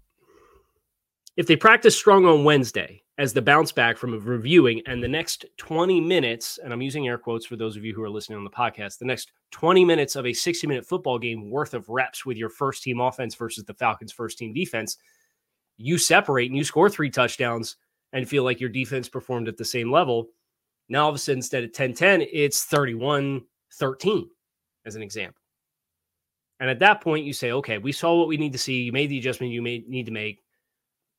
if 1.37 1.47
they 1.47 1.55
practice 1.55 1.95
strong 1.95 2.25
on 2.25 2.43
Wednesday 2.43 3.03
as 3.17 3.33
the 3.33 3.41
bounce 3.41 3.71
back 3.71 3.97
from 3.97 4.19
reviewing 4.23 4.81
and 4.87 5.03
the 5.03 5.07
next 5.07 5.45
20 5.57 6.01
minutes, 6.01 6.57
and 6.63 6.73
I'm 6.73 6.81
using 6.81 7.07
air 7.07 7.17
quotes 7.17 7.45
for 7.45 7.55
those 7.55 7.77
of 7.77 7.85
you 7.85 7.93
who 7.93 8.01
are 8.01 8.09
listening 8.09 8.37
on 8.37 8.43
the 8.43 8.49
podcast, 8.49 8.97
the 8.97 9.05
next 9.05 9.31
20 9.51 9.85
minutes 9.85 10.15
of 10.15 10.25
a 10.25 10.33
60 10.33 10.65
minute 10.67 10.85
football 10.85 11.19
game 11.19 11.49
worth 11.49 11.73
of 11.73 11.87
reps 11.89 12.25
with 12.25 12.37
your 12.37 12.49
first 12.49 12.83
team 12.83 12.99
offense 12.99 13.35
versus 13.35 13.63
the 13.63 13.73
Falcons' 13.73 14.11
first 14.11 14.37
team 14.37 14.53
defense, 14.53 14.97
you 15.77 15.97
separate 15.97 16.49
and 16.49 16.57
you 16.57 16.63
score 16.63 16.89
three 16.89 17.09
touchdowns 17.09 17.75
and 18.13 18.27
feel 18.27 18.43
like 18.43 18.59
your 18.59 18.69
defense 18.69 19.07
performed 19.07 19.47
at 19.47 19.57
the 19.57 19.65
same 19.65 19.91
level. 19.91 20.29
Now, 20.89 21.03
all 21.03 21.09
of 21.09 21.15
a 21.15 21.17
sudden, 21.17 21.39
instead 21.39 21.63
of 21.63 21.73
10 21.73 21.93
10, 21.93 22.21
it's 22.31 22.63
31 22.65 23.41
13, 23.73 24.29
as 24.85 24.95
an 24.95 25.01
example. 25.01 25.41
And 26.59 26.69
at 26.69 26.79
that 26.79 27.01
point, 27.01 27.25
you 27.25 27.33
say, 27.33 27.51
okay, 27.51 27.79
we 27.79 27.91
saw 27.91 28.17
what 28.17 28.27
we 28.27 28.37
need 28.37 28.51
to 28.51 28.59
see. 28.59 28.83
You 28.83 28.91
made 28.91 29.09
the 29.09 29.17
adjustment 29.17 29.51
you 29.51 29.61
made, 29.61 29.89
need 29.89 30.05
to 30.05 30.11
make. 30.11 30.43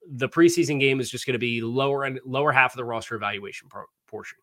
The 0.08 0.28
preseason 0.28 0.78
game 0.78 1.00
is 1.00 1.10
just 1.10 1.26
going 1.26 1.34
to 1.34 1.38
be 1.38 1.60
lower 1.60 2.04
and 2.04 2.20
lower 2.24 2.52
half 2.52 2.72
of 2.72 2.76
the 2.76 2.84
roster 2.84 3.16
evaluation 3.16 3.68
pro- 3.68 3.84
portion. 4.06 4.38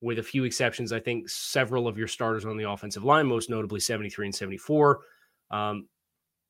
With 0.00 0.18
a 0.18 0.22
few 0.22 0.44
exceptions, 0.44 0.92
I 0.92 1.00
think 1.00 1.28
several 1.28 1.88
of 1.88 1.98
your 1.98 2.08
starters 2.08 2.44
on 2.44 2.56
the 2.56 2.70
offensive 2.70 3.04
line, 3.04 3.26
most 3.26 3.50
notably 3.50 3.80
73 3.80 4.26
and 4.26 4.34
74, 4.34 5.00
um, 5.50 5.88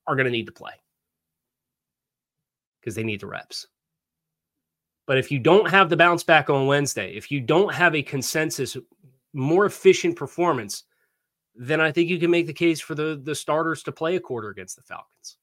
are 0.06 0.14
going 0.14 0.26
to 0.26 0.30
need 0.30 0.46
to 0.46 0.52
play 0.52 0.72
because 2.80 2.94
they 2.94 3.04
need 3.04 3.20
the 3.20 3.26
reps. 3.26 3.66
But 5.06 5.18
if 5.18 5.32
you 5.32 5.40
don't 5.40 5.68
have 5.68 5.88
the 5.88 5.96
bounce 5.96 6.22
back 6.22 6.48
on 6.50 6.66
Wednesday, 6.66 7.12
if 7.14 7.30
you 7.30 7.40
don't 7.40 7.74
have 7.74 7.94
a 7.94 8.02
consensus, 8.02 8.76
more 9.32 9.66
efficient 9.66 10.16
performance, 10.16 10.84
then 11.58 11.80
I 11.80 11.92
think 11.92 12.10
you 12.10 12.18
can 12.18 12.30
make 12.30 12.46
the 12.46 12.52
case 12.52 12.80
for 12.80 12.94
the, 12.94 13.20
the 13.22 13.34
starters 13.34 13.82
to 13.84 13.92
play 13.92 14.16
a 14.16 14.20
quarter 14.20 14.50
against 14.50 14.76
the 14.76 14.82
Falcons. 14.82 15.38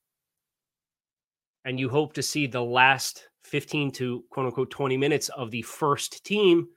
And 1.65 1.80
you 1.80 1.89
hope 1.89 2.13
to 2.13 2.23
see 2.23 2.47
the 2.47 2.63
last 2.63 3.30
15 3.45 3.91
to 3.91 4.23
quote 4.30 4.45
unquote 4.45 4.69
20 4.69 4.97
minutes 4.97 5.30
of 5.30 5.52
the 5.52 5.62
first 5.62 6.23
team 6.26 6.67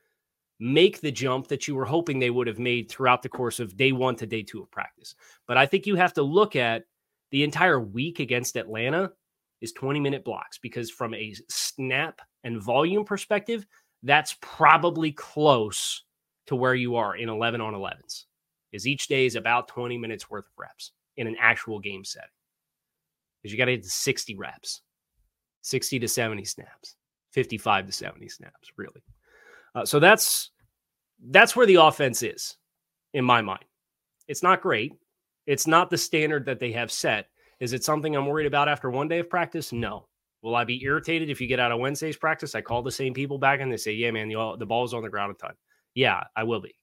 make 0.59 1.01
the 1.01 1.11
jump 1.11 1.49
that 1.49 1.69
you 1.69 1.75
were 1.75 1.85
hoping 1.85 2.19
they 2.19 2.31
would 2.31 2.47
have 2.47 2.59
made 2.59 2.91
throughout 2.91 3.23
the 3.23 3.29
course 3.29 3.61
of 3.61 3.77
day 3.77 3.93
one 3.93 4.17
to 4.17 4.27
day 4.27 4.43
two 4.43 4.63
of 4.63 4.71
practice. 4.71 5.15
But 5.47 5.59
I 5.59 5.67
think 5.67 5.87
you 5.87 5.97
have 5.97 6.15
to 6.15 6.23
look 6.23 6.57
at 6.57 6.85
the 7.31 7.45
entire 7.45 7.81
week 7.81 8.21
against 8.21 8.57
Atlanta 8.57 9.13
is 9.61 9.73
20 9.73 10.01
minute 10.01 10.25
blocks 10.25 10.59
because 10.59 10.91
from 10.91 11.15
a 11.15 11.35
snap 11.49 12.21
and 12.45 12.63
volume 12.63 13.05
perspective, 13.05 13.67
that's 14.03 14.37
probably 14.41 15.13
close 15.13 16.05
to 16.47 16.57
where 16.57 16.75
you 16.75 16.97
are 16.97 17.17
in 17.17 17.29
11 17.29 17.61
on 17.61 17.75
11s. 17.75 18.25
Is 18.77 18.87
each 18.87 19.09
day 19.09 19.27
is 19.27 19.35
about 19.35 19.69
20 19.69 19.99
minutes 19.99 20.31
worth 20.31 20.47
of 20.47 20.53
reps 20.57 20.93
in 21.17 21.27
an 21.27 21.37
actual 21.41 21.81
game 21.81 22.05
setting. 22.05 22.29
Because 23.43 23.53
you 23.53 23.59
got 23.59 23.65
to 23.67 23.77
get 23.77 23.83
to 23.83 23.91
60 23.91 24.37
reps, 24.37 24.83
60 25.63 25.99
to 25.99 26.09
70 26.09 26.45
snaps, 26.45 26.97
55 27.33 27.87
to 27.87 27.93
70 27.93 28.29
snaps, 28.29 28.71
really. 28.77 29.03
Uh, 29.75 29.85
so 29.85 29.99
that's 29.99 30.51
that's 31.31 31.57
where 31.57 31.67
the 31.67 31.77
offense 31.77 32.23
is 32.23 32.57
in 33.15 33.25
my 33.25 33.41
mind. 33.41 33.65
It's 34.29 34.43
not 34.43 34.61
great. 34.61 34.93
It's 35.47 35.67
not 35.67 35.91
the 35.91 35.99
standard 35.99 36.45
that 36.47 36.61
they 36.61 36.73
have 36.73 36.93
set, 36.93 37.29
is 37.61 37.73
it 37.73 37.85
something 37.85 38.15
I'm 38.15 38.27
worried 38.27 38.47
about 38.47 38.69
after 38.69 38.91
one 38.91 39.09
day 39.09 39.21
of 39.21 39.31
practice? 39.31 39.73
No. 39.73 40.07
Will 40.43 40.55
I 40.55 40.65
be 40.65 40.83
irritated 40.83 41.31
if 41.31 41.41
you 41.41 41.47
get 41.47 41.59
out 41.59 41.73
of 41.73 41.81
Wednesday's 41.81 42.17
practice? 42.17 42.55
I 42.55 42.61
call 42.61 42.83
the 42.83 42.91
same 42.91 43.15
people 43.15 43.39
back 43.39 43.61
and 43.61 43.73
they 43.73 43.79
say, 43.79 43.93
yeah, 43.93 44.11
man, 44.11 44.29
the, 44.29 44.57
the 44.59 44.67
ball's 44.67 44.93
on 44.93 45.03
the 45.03 45.09
ground 45.09 45.35
a 45.35 45.35
ton. 45.35 45.55
Yeah, 45.95 46.25
I 46.37 46.45
will 46.45 46.61
be. 46.61 46.75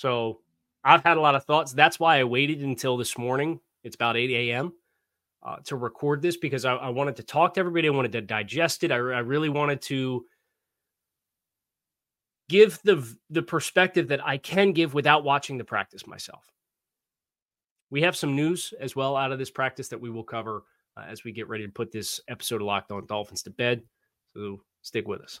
So 0.00 0.40
I've 0.82 1.02
had 1.02 1.18
a 1.18 1.20
lot 1.20 1.34
of 1.34 1.44
thoughts. 1.44 1.72
That's 1.72 2.00
why 2.00 2.20
I 2.20 2.24
waited 2.24 2.62
until 2.62 2.96
this 2.96 3.18
morning. 3.18 3.60
It's 3.84 3.96
about 3.96 4.16
8 4.16 4.30
a.m. 4.30 4.72
Uh, 5.42 5.56
to 5.66 5.76
record 5.76 6.22
this 6.22 6.38
because 6.38 6.64
I, 6.64 6.74
I, 6.74 6.88
wanted 6.88 7.16
to 7.16 7.22
talk 7.22 7.52
to 7.54 7.60
everybody. 7.60 7.86
I 7.86 7.90
wanted 7.90 8.12
to 8.12 8.22
digest 8.22 8.82
it. 8.82 8.92
I, 8.92 8.96
I 8.96 9.18
really 9.18 9.50
wanted 9.50 9.82
to 9.82 10.24
give 12.48 12.80
the 12.82 13.06
the 13.28 13.42
perspective 13.42 14.08
that 14.08 14.26
I 14.26 14.38
can 14.38 14.72
give 14.72 14.94
without 14.94 15.22
watching 15.22 15.58
the 15.58 15.64
practice 15.64 16.06
myself. 16.06 16.50
We 17.90 18.00
have 18.00 18.16
some 18.16 18.34
news 18.34 18.72
as 18.80 18.96
well 18.96 19.16
out 19.16 19.32
of 19.32 19.38
this 19.38 19.50
practice 19.50 19.88
that 19.88 20.00
we 20.00 20.08
will 20.08 20.24
cover 20.24 20.64
uh, 20.96 21.04
as 21.08 21.24
we 21.24 21.32
get 21.32 21.48
ready 21.48 21.66
to 21.66 21.72
put 21.72 21.92
this 21.92 22.20
episode 22.28 22.62
of 22.62 22.66
Locked 22.66 22.90
On 22.90 23.04
Dolphins 23.06 23.42
to 23.42 23.50
bed. 23.50 23.82
So 24.34 24.62
stick 24.80 25.06
with 25.06 25.20
us. 25.20 25.40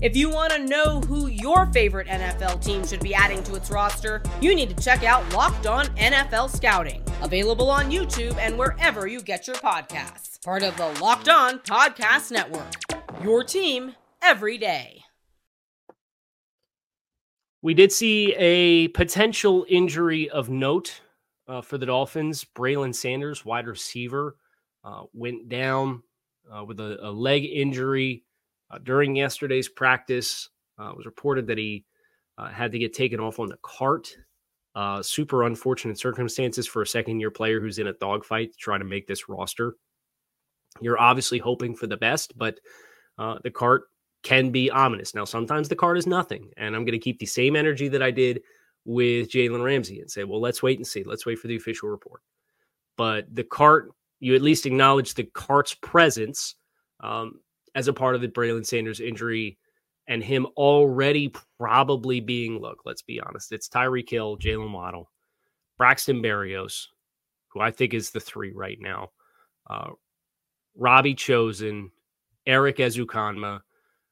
If 0.00 0.16
you 0.16 0.30
want 0.30 0.52
to 0.52 0.60
know 0.60 1.00
who 1.00 1.26
your 1.26 1.66
favorite 1.72 2.06
NFL 2.06 2.64
team 2.64 2.86
should 2.86 3.00
be 3.00 3.16
adding 3.16 3.42
to 3.42 3.56
its 3.56 3.68
roster, 3.68 4.22
you 4.40 4.54
need 4.54 4.68
to 4.68 4.84
check 4.84 5.02
out 5.02 5.28
Locked 5.32 5.66
On 5.66 5.86
NFL 5.96 6.54
Scouting, 6.54 7.02
available 7.20 7.68
on 7.68 7.90
YouTube 7.90 8.36
and 8.38 8.56
wherever 8.56 9.08
you 9.08 9.20
get 9.20 9.48
your 9.48 9.56
podcasts. 9.56 10.40
Part 10.44 10.62
of 10.62 10.76
the 10.76 10.86
Locked 11.02 11.28
On 11.28 11.58
Podcast 11.58 12.30
Network. 12.30 12.72
Your 13.24 13.42
team 13.42 13.96
every 14.22 14.56
day. 14.56 15.02
We 17.60 17.74
did 17.74 17.90
see 17.90 18.36
a 18.36 18.86
potential 18.88 19.66
injury 19.68 20.30
of 20.30 20.48
note 20.48 21.00
uh, 21.48 21.60
for 21.60 21.76
the 21.76 21.86
Dolphins. 21.86 22.46
Braylon 22.54 22.94
Sanders, 22.94 23.44
wide 23.44 23.66
receiver, 23.66 24.36
uh, 24.84 25.02
went 25.12 25.48
down 25.48 26.04
uh, 26.48 26.64
with 26.64 26.78
a, 26.78 27.04
a 27.04 27.10
leg 27.10 27.44
injury 27.44 28.22
uh, 28.70 28.78
during 28.78 29.16
yesterday's 29.16 29.68
practice, 29.68 30.50
uh, 30.78 30.90
it 30.90 30.96
was 30.96 31.06
reported 31.06 31.46
that 31.46 31.58
he 31.58 31.84
uh, 32.36 32.48
had 32.48 32.72
to 32.72 32.78
get 32.78 32.92
taken 32.92 33.20
off 33.20 33.38
on 33.38 33.48
the 33.48 33.58
cart. 33.62 34.08
Uh, 34.74 35.02
super 35.02 35.42
unfortunate 35.42 35.98
circumstances 35.98 36.66
for 36.66 36.82
a 36.82 36.86
second 36.86 37.18
year 37.18 37.30
player 37.30 37.60
who's 37.60 37.78
in 37.78 37.88
a 37.88 37.92
dogfight 37.94 38.52
to 38.52 38.58
try 38.58 38.78
to 38.78 38.84
make 38.84 39.06
this 39.06 39.28
roster. 39.28 39.74
You're 40.80 41.00
obviously 41.00 41.38
hoping 41.38 41.74
for 41.74 41.86
the 41.86 41.96
best, 41.96 42.36
but 42.38 42.60
uh, 43.18 43.38
the 43.42 43.50
cart 43.50 43.84
can 44.22 44.50
be 44.50 44.70
ominous. 44.70 45.14
Now, 45.14 45.24
sometimes 45.24 45.68
the 45.68 45.76
cart 45.76 45.98
is 45.98 46.06
nothing, 46.06 46.50
and 46.56 46.76
I'm 46.76 46.84
going 46.84 46.92
to 46.92 46.98
keep 46.98 47.18
the 47.18 47.26
same 47.26 47.56
energy 47.56 47.88
that 47.88 48.02
I 48.02 48.10
did 48.10 48.42
with 48.84 49.30
Jalen 49.30 49.64
Ramsey 49.64 50.00
and 50.00 50.10
say, 50.10 50.24
well, 50.24 50.40
let's 50.40 50.62
wait 50.62 50.78
and 50.78 50.86
see. 50.86 51.02
Let's 51.02 51.26
wait 51.26 51.38
for 51.38 51.48
the 51.48 51.56
official 51.56 51.88
report. 51.88 52.20
But 52.96 53.34
the 53.34 53.44
cart, 53.44 53.90
you 54.20 54.34
at 54.34 54.42
least 54.42 54.66
acknowledge 54.66 55.14
the 55.14 55.24
cart's 55.24 55.74
presence. 55.74 56.54
Um, 57.00 57.40
as 57.78 57.86
a 57.86 57.92
part 57.92 58.16
of 58.16 58.20
the 58.20 58.26
Braylon 58.26 58.66
Sanders 58.66 58.98
injury 58.98 59.56
and 60.08 60.20
him 60.20 60.46
already 60.56 61.32
probably 61.60 62.18
being, 62.18 62.58
look, 62.58 62.78
let's 62.84 63.02
be 63.02 63.20
honest, 63.20 63.52
it's 63.52 63.68
Tyreek 63.68 64.10
Hill, 64.10 64.36
Jaylen 64.36 64.72
Waddle, 64.72 65.12
Braxton 65.76 66.20
Berrios, 66.20 66.86
who 67.52 67.60
I 67.60 67.70
think 67.70 67.94
is 67.94 68.10
the 68.10 68.18
three 68.18 68.50
right 68.52 68.78
now, 68.80 69.10
uh, 69.70 69.90
Robbie 70.76 71.14
Chosen, 71.14 71.92
Erik 72.46 72.78
Ezukanma, 72.78 73.60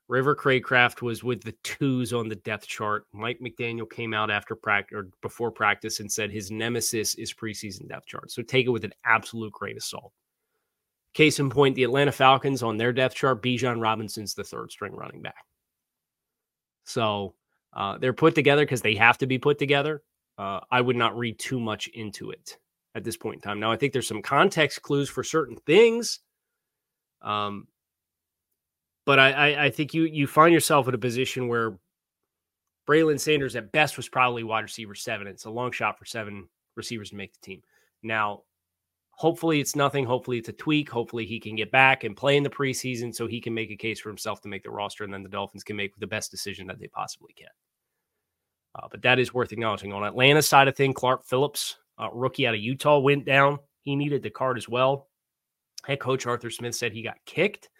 River 0.06 0.36
Craycraft 0.36 1.02
was 1.02 1.24
with 1.24 1.42
the 1.42 1.54
twos 1.64 2.12
on 2.12 2.28
the 2.28 2.36
depth 2.36 2.68
chart. 2.68 3.06
Mike 3.12 3.40
McDaniel 3.40 3.90
came 3.90 4.14
out 4.14 4.30
after 4.30 4.54
practice 4.54 4.96
or 4.96 5.08
before 5.22 5.50
practice 5.50 5.98
and 5.98 6.12
said 6.12 6.30
his 6.30 6.52
nemesis 6.52 7.16
is 7.16 7.34
preseason 7.34 7.88
depth 7.88 8.06
chart. 8.06 8.30
So 8.30 8.42
take 8.42 8.66
it 8.66 8.70
with 8.70 8.84
an 8.84 8.92
absolute 9.04 9.52
grain 9.52 9.76
of 9.76 9.82
salt. 9.82 10.12
Case 11.16 11.38
in 11.38 11.48
point, 11.48 11.74
the 11.74 11.84
Atlanta 11.84 12.12
Falcons 12.12 12.62
on 12.62 12.76
their 12.76 12.92
depth 12.92 13.14
chart, 13.14 13.42
Bijan 13.42 13.80
Robinson's 13.80 14.34
the 14.34 14.44
third 14.44 14.70
string 14.70 14.94
running 14.94 15.22
back. 15.22 15.46
So 16.84 17.34
uh, 17.72 17.96
they're 17.96 18.12
put 18.12 18.34
together 18.34 18.66
because 18.66 18.82
they 18.82 18.96
have 18.96 19.16
to 19.18 19.26
be 19.26 19.38
put 19.38 19.58
together. 19.58 20.02
Uh, 20.36 20.60
I 20.70 20.82
would 20.82 20.94
not 20.94 21.16
read 21.16 21.38
too 21.38 21.58
much 21.58 21.88
into 21.88 22.32
it 22.32 22.58
at 22.94 23.02
this 23.02 23.16
point 23.16 23.36
in 23.36 23.40
time. 23.40 23.58
Now, 23.58 23.72
I 23.72 23.76
think 23.76 23.94
there's 23.94 24.06
some 24.06 24.20
context 24.20 24.82
clues 24.82 25.08
for 25.08 25.24
certain 25.24 25.56
things. 25.56 26.20
Um, 27.22 27.66
but 29.06 29.18
I, 29.18 29.32
I, 29.32 29.64
I 29.64 29.70
think 29.70 29.94
you 29.94 30.02
you 30.02 30.26
find 30.26 30.52
yourself 30.52 30.86
in 30.86 30.92
a 30.92 30.98
position 30.98 31.48
where 31.48 31.78
Braylon 32.86 33.18
Sanders 33.18 33.56
at 33.56 33.72
best 33.72 33.96
was 33.96 34.06
probably 34.06 34.44
wide 34.44 34.64
receiver 34.64 34.94
seven. 34.94 35.28
It's 35.28 35.46
a 35.46 35.50
long 35.50 35.72
shot 35.72 35.98
for 35.98 36.04
seven 36.04 36.46
receivers 36.76 37.08
to 37.08 37.16
make 37.16 37.32
the 37.32 37.40
team. 37.40 37.62
Now, 38.02 38.42
Hopefully, 39.16 39.60
it's 39.60 39.74
nothing. 39.74 40.04
Hopefully, 40.04 40.38
it's 40.38 40.50
a 40.50 40.52
tweak. 40.52 40.90
Hopefully, 40.90 41.24
he 41.24 41.40
can 41.40 41.56
get 41.56 41.70
back 41.70 42.04
and 42.04 42.16
play 42.16 42.36
in 42.36 42.42
the 42.42 42.50
preseason 42.50 43.14
so 43.14 43.26
he 43.26 43.40
can 43.40 43.54
make 43.54 43.70
a 43.70 43.76
case 43.76 43.98
for 43.98 44.10
himself 44.10 44.40
to 44.42 44.48
make 44.48 44.62
the 44.62 44.70
roster, 44.70 45.04
and 45.04 45.12
then 45.12 45.22
the 45.22 45.28
Dolphins 45.28 45.64
can 45.64 45.76
make 45.76 45.96
the 45.96 46.06
best 46.06 46.30
decision 46.30 46.66
that 46.66 46.78
they 46.78 46.88
possibly 46.88 47.32
can. 47.32 47.48
Uh, 48.74 48.88
but 48.90 49.00
that 49.02 49.18
is 49.18 49.32
worth 49.32 49.52
acknowledging. 49.52 49.92
On 49.92 50.04
Atlanta's 50.04 50.48
side 50.48 50.68
of 50.68 50.76
thing, 50.76 50.92
Clark 50.92 51.24
Phillips, 51.24 51.78
uh, 51.98 52.10
rookie 52.12 52.46
out 52.46 52.54
of 52.54 52.60
Utah, 52.60 52.98
went 52.98 53.24
down. 53.24 53.58
He 53.82 53.96
needed 53.96 54.22
the 54.22 54.30
card 54.30 54.58
as 54.58 54.68
well. 54.68 55.08
Head 55.86 56.00
coach 56.00 56.26
Arthur 56.26 56.50
Smith 56.50 56.74
said 56.74 56.92
he 56.92 57.02
got 57.02 57.16
kicked 57.24 57.70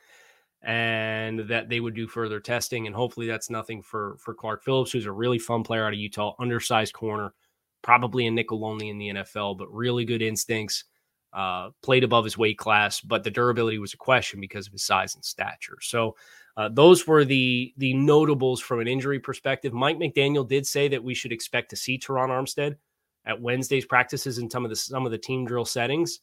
and 0.62 1.40
that 1.40 1.68
they 1.68 1.80
would 1.80 1.94
do 1.94 2.06
further 2.06 2.40
testing. 2.40 2.86
And 2.86 2.96
hopefully 2.96 3.26
that's 3.26 3.50
nothing 3.50 3.82
for 3.82 4.16
for 4.18 4.32
Clark 4.32 4.64
Phillips, 4.64 4.92
who's 4.92 5.06
a 5.06 5.12
really 5.12 5.38
fun 5.38 5.62
player 5.62 5.86
out 5.86 5.92
of 5.92 5.98
Utah, 5.98 6.34
undersized 6.38 6.94
corner, 6.94 7.34
probably 7.82 8.26
a 8.26 8.30
nickel 8.30 8.64
only 8.64 8.88
in 8.88 8.98
the 8.98 9.08
NFL, 9.08 9.58
but 9.58 9.72
really 9.72 10.04
good 10.04 10.22
instincts. 10.22 10.84
Uh, 11.36 11.68
played 11.82 12.02
above 12.02 12.24
his 12.24 12.38
weight 12.38 12.56
class, 12.56 13.02
but 13.02 13.22
the 13.22 13.30
durability 13.30 13.78
was 13.78 13.92
a 13.92 13.98
question 13.98 14.40
because 14.40 14.66
of 14.66 14.72
his 14.72 14.82
size 14.82 15.14
and 15.14 15.22
stature. 15.22 15.76
So 15.82 16.16
uh, 16.56 16.70
those 16.70 17.06
were 17.06 17.26
the 17.26 17.74
the 17.76 17.92
notables 17.92 18.58
from 18.58 18.80
an 18.80 18.88
injury 18.88 19.20
perspective. 19.20 19.74
Mike 19.74 19.98
McDaniel 19.98 20.48
did 20.48 20.66
say 20.66 20.88
that 20.88 21.04
we 21.04 21.12
should 21.12 21.32
expect 21.32 21.68
to 21.68 21.76
see 21.76 21.98
Terron 21.98 22.30
Armstead 22.30 22.76
at 23.26 23.38
Wednesday's 23.38 23.84
practices 23.84 24.38
in 24.38 24.48
some 24.48 24.64
of 24.64 24.70
the 24.70 24.76
some 24.76 25.04
of 25.04 25.12
the 25.12 25.18
team 25.18 25.44
drill 25.44 25.66
settings. 25.66 26.20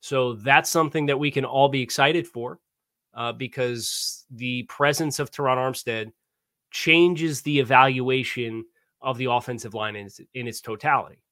So 0.00 0.32
that's 0.32 0.70
something 0.70 1.04
that 1.06 1.18
we 1.18 1.30
can 1.30 1.44
all 1.44 1.68
be 1.68 1.82
excited 1.82 2.26
for 2.26 2.58
uh, 3.12 3.32
because 3.32 4.24
the 4.30 4.62
presence 4.62 5.18
of 5.18 5.30
Terron 5.30 5.58
Armstead 5.58 6.10
changes 6.70 7.42
the 7.42 7.58
evaluation 7.60 8.64
of 9.02 9.18
the 9.18 9.30
offensive 9.30 9.74
line 9.74 9.94
in 9.94 10.08
in 10.32 10.48
its 10.48 10.62
totality. 10.62 11.23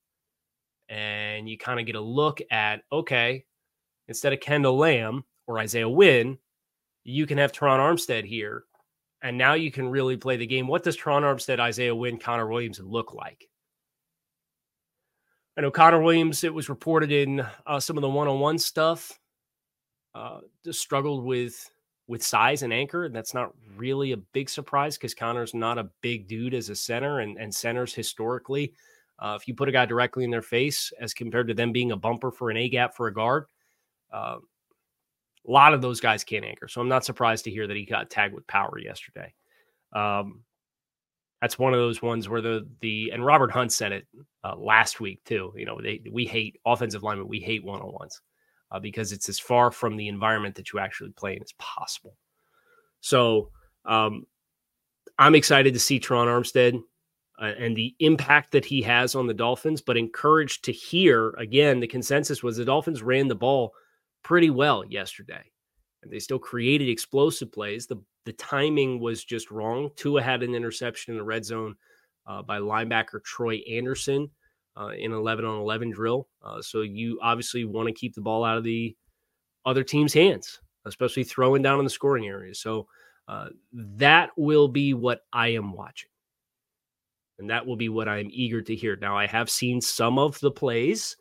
And 0.92 1.48
you 1.48 1.56
kind 1.56 1.80
of 1.80 1.86
get 1.86 1.94
a 1.94 2.00
look 2.00 2.40
at 2.50 2.82
okay, 2.92 3.46
instead 4.08 4.34
of 4.34 4.40
Kendall 4.40 4.76
Lamm 4.76 5.24
or 5.46 5.58
Isaiah 5.58 5.88
Wynn, 5.88 6.36
you 7.02 7.26
can 7.26 7.38
have 7.38 7.52
Terron 7.52 7.78
Armstead 7.78 8.24
here. 8.24 8.64
And 9.22 9.38
now 9.38 9.54
you 9.54 9.70
can 9.70 9.88
really 9.88 10.16
play 10.16 10.36
the 10.36 10.46
game. 10.46 10.66
What 10.66 10.82
does 10.82 10.96
Terron 10.96 11.22
Armstead, 11.22 11.60
Isaiah 11.60 11.94
Wynn, 11.94 12.18
Connor 12.18 12.48
Williams 12.48 12.80
look 12.80 13.14
like? 13.14 13.48
I 15.56 15.60
know 15.60 15.70
Connor 15.70 16.02
Williams, 16.02 16.44
it 16.44 16.52
was 16.52 16.68
reported 16.68 17.10
in 17.10 17.46
uh, 17.66 17.80
some 17.80 17.96
of 17.96 18.02
the 18.02 18.08
one 18.08 18.28
on 18.28 18.40
one 18.40 18.58
stuff, 18.58 19.18
uh, 20.14 20.40
just 20.64 20.80
struggled 20.80 21.24
with 21.24 21.70
with 22.08 22.22
size 22.22 22.62
and 22.62 22.72
anchor. 22.72 23.04
And 23.04 23.14
that's 23.14 23.32
not 23.32 23.52
really 23.76 24.12
a 24.12 24.16
big 24.16 24.50
surprise 24.50 24.98
because 24.98 25.14
Connor's 25.14 25.54
not 25.54 25.78
a 25.78 25.88
big 26.02 26.26
dude 26.28 26.52
as 26.52 26.68
a 26.68 26.74
center, 26.74 27.20
and, 27.20 27.38
and 27.38 27.54
centers 27.54 27.94
historically, 27.94 28.74
uh, 29.22 29.38
if 29.40 29.46
you 29.46 29.54
put 29.54 29.68
a 29.68 29.72
guy 29.72 29.86
directly 29.86 30.24
in 30.24 30.30
their 30.30 30.42
face 30.42 30.92
as 31.00 31.14
compared 31.14 31.46
to 31.46 31.54
them 31.54 31.70
being 31.70 31.92
a 31.92 31.96
bumper 31.96 32.32
for 32.32 32.50
an 32.50 32.56
A 32.56 32.68
gap 32.68 32.96
for 32.96 33.06
a 33.06 33.14
guard, 33.14 33.46
uh, 34.12 34.36
a 35.46 35.50
lot 35.50 35.74
of 35.74 35.80
those 35.80 36.00
guys 36.00 36.24
can't 36.24 36.44
anchor. 36.44 36.66
So 36.66 36.80
I'm 36.80 36.88
not 36.88 37.04
surprised 37.04 37.44
to 37.44 37.50
hear 37.50 37.68
that 37.68 37.76
he 37.76 37.84
got 37.84 38.10
tagged 38.10 38.34
with 38.34 38.46
power 38.48 38.78
yesterday. 38.78 39.32
Um, 39.92 40.42
that's 41.40 41.58
one 41.58 41.72
of 41.72 41.78
those 41.78 42.02
ones 42.02 42.28
where 42.28 42.40
the 42.40 42.68
the 42.80 43.10
and 43.12 43.24
Robert 43.24 43.52
Hunt 43.52 43.72
said 43.72 43.92
it 43.92 44.06
uh, 44.42 44.56
last 44.56 45.00
week 45.00 45.22
too. 45.24 45.52
You 45.56 45.66
know, 45.66 45.80
they 45.80 46.02
we 46.10 46.24
hate 46.24 46.58
offensive 46.66 47.04
linemen, 47.04 47.28
we 47.28 47.40
hate 47.40 47.64
one 47.64 47.80
on 47.80 47.92
ones 47.92 48.20
uh, 48.72 48.80
because 48.80 49.12
it's 49.12 49.28
as 49.28 49.38
far 49.38 49.70
from 49.70 49.96
the 49.96 50.08
environment 50.08 50.56
that 50.56 50.72
you 50.72 50.80
actually 50.80 51.10
play 51.10 51.36
in 51.36 51.42
as 51.42 51.52
possible. 51.58 52.16
So 53.00 53.50
um, 53.84 54.24
I'm 55.18 55.34
excited 55.36 55.74
to 55.74 55.80
see 55.80 56.00
Terron 56.00 56.26
Armstead 56.26 56.80
uh, 57.40 57.52
and 57.58 57.76
the 57.76 57.94
impact 58.00 58.52
that 58.52 58.64
he 58.64 58.82
has 58.82 59.14
on 59.14 59.26
the 59.26 59.34
Dolphins, 59.34 59.80
but 59.80 59.96
encouraged 59.96 60.64
to 60.64 60.72
hear 60.72 61.30
again 61.38 61.80
the 61.80 61.86
consensus 61.86 62.42
was 62.42 62.56
the 62.56 62.64
Dolphins 62.64 63.02
ran 63.02 63.28
the 63.28 63.34
ball 63.34 63.72
pretty 64.22 64.50
well 64.50 64.84
yesterday. 64.84 65.42
And 66.02 66.12
they 66.12 66.18
still 66.18 66.38
created 66.38 66.88
explosive 66.88 67.52
plays. 67.52 67.86
The 67.86 68.02
the 68.24 68.32
timing 68.34 69.00
was 69.00 69.24
just 69.24 69.50
wrong. 69.50 69.90
Tua 69.96 70.22
had 70.22 70.42
an 70.42 70.54
interception 70.54 71.12
in 71.12 71.18
the 71.18 71.24
red 71.24 71.44
zone 71.44 71.74
uh, 72.26 72.42
by 72.42 72.58
linebacker 72.58 73.22
Troy 73.24 73.56
Anderson 73.68 74.30
uh, 74.76 74.90
in 74.96 75.12
11 75.12 75.44
on 75.44 75.58
11 75.60 75.90
drill. 75.90 76.28
Uh, 76.42 76.62
so 76.62 76.82
you 76.82 77.18
obviously 77.22 77.64
want 77.64 77.88
to 77.88 77.94
keep 77.94 78.14
the 78.14 78.20
ball 78.20 78.44
out 78.44 78.58
of 78.58 78.64
the 78.64 78.96
other 79.64 79.82
team's 79.82 80.14
hands, 80.14 80.60
especially 80.84 81.24
throwing 81.24 81.62
down 81.62 81.78
in 81.78 81.84
the 81.84 81.90
scoring 81.90 82.26
area. 82.26 82.54
So 82.54 82.86
uh, 83.28 83.48
that 83.72 84.30
will 84.36 84.68
be 84.68 84.94
what 84.94 85.20
I 85.32 85.48
am 85.48 85.72
watching. 85.72 86.10
And 87.42 87.50
that 87.50 87.66
will 87.66 87.76
be 87.76 87.88
what 87.88 88.08
I'm 88.08 88.30
eager 88.32 88.62
to 88.62 88.74
hear. 88.74 88.94
Now, 88.94 89.16
I 89.18 89.26
have 89.26 89.50
seen 89.50 89.80
some 89.80 90.16
of 90.16 90.38
the 90.38 90.52
plays 90.52 91.16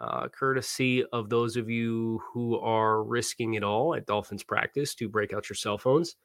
uh, 0.00 0.26
courtesy 0.28 1.04
of 1.12 1.30
those 1.30 1.56
of 1.56 1.70
you 1.70 2.20
who 2.32 2.58
are 2.58 3.04
risking 3.04 3.54
it 3.54 3.62
all 3.62 3.94
at 3.94 4.04
Dolphins 4.04 4.42
practice 4.42 4.96
to 4.96 5.08
break 5.08 5.32
out 5.32 5.48
your 5.48 5.54
cell 5.54 5.78
phones. 5.78 6.16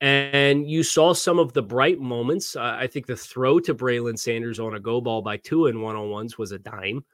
And 0.00 0.68
you 0.68 0.82
saw 0.82 1.12
some 1.12 1.38
of 1.38 1.52
the 1.52 1.62
bright 1.62 2.00
moments. 2.00 2.56
Uh, 2.56 2.76
I 2.76 2.88
think 2.88 3.06
the 3.06 3.16
throw 3.16 3.60
to 3.60 3.72
Braylon 3.72 4.18
Sanders 4.18 4.58
on 4.58 4.74
a 4.74 4.80
go 4.80 5.00
ball 5.00 5.22
by 5.22 5.36
Tua 5.36 5.68
and 5.68 5.80
one 5.80 5.94
on 5.94 6.10
ones 6.10 6.36
was 6.36 6.50
a 6.50 6.58
dime. 6.58 7.04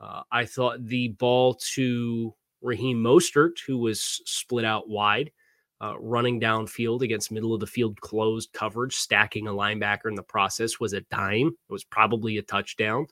Uh, 0.00 0.22
I 0.32 0.46
thought 0.46 0.82
the 0.82 1.08
ball 1.08 1.58
to 1.74 2.34
Raheem 2.62 3.02
Mostert, 3.02 3.58
who 3.66 3.76
was 3.76 4.00
split 4.24 4.64
out 4.64 4.88
wide, 4.88 5.30
uh, 5.80 5.94
running 5.98 6.40
downfield 6.40 7.02
against 7.02 7.30
middle 7.30 7.52
of 7.52 7.60
the 7.60 7.66
field 7.66 8.00
closed 8.00 8.52
coverage, 8.52 8.96
stacking 8.96 9.46
a 9.46 9.52
linebacker 9.52 10.06
in 10.06 10.14
the 10.14 10.22
process, 10.22 10.80
was 10.80 10.92
a 10.92 11.02
dime. 11.02 11.48
It 11.48 11.72
was 11.72 11.84
probably 11.84 12.38
a 12.38 12.42
touchdown. 12.42 13.06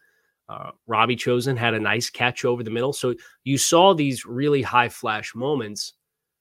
Uh, 0.48 0.70
Robbie 0.86 1.16
Chosen 1.16 1.56
had 1.56 1.74
a 1.74 1.80
nice 1.80 2.10
catch 2.10 2.44
over 2.44 2.62
the 2.62 2.70
middle. 2.70 2.92
So 2.92 3.14
you 3.44 3.58
saw 3.58 3.94
these 3.94 4.26
really 4.26 4.62
high 4.62 4.88
flash 4.88 5.34
moments, 5.34 5.94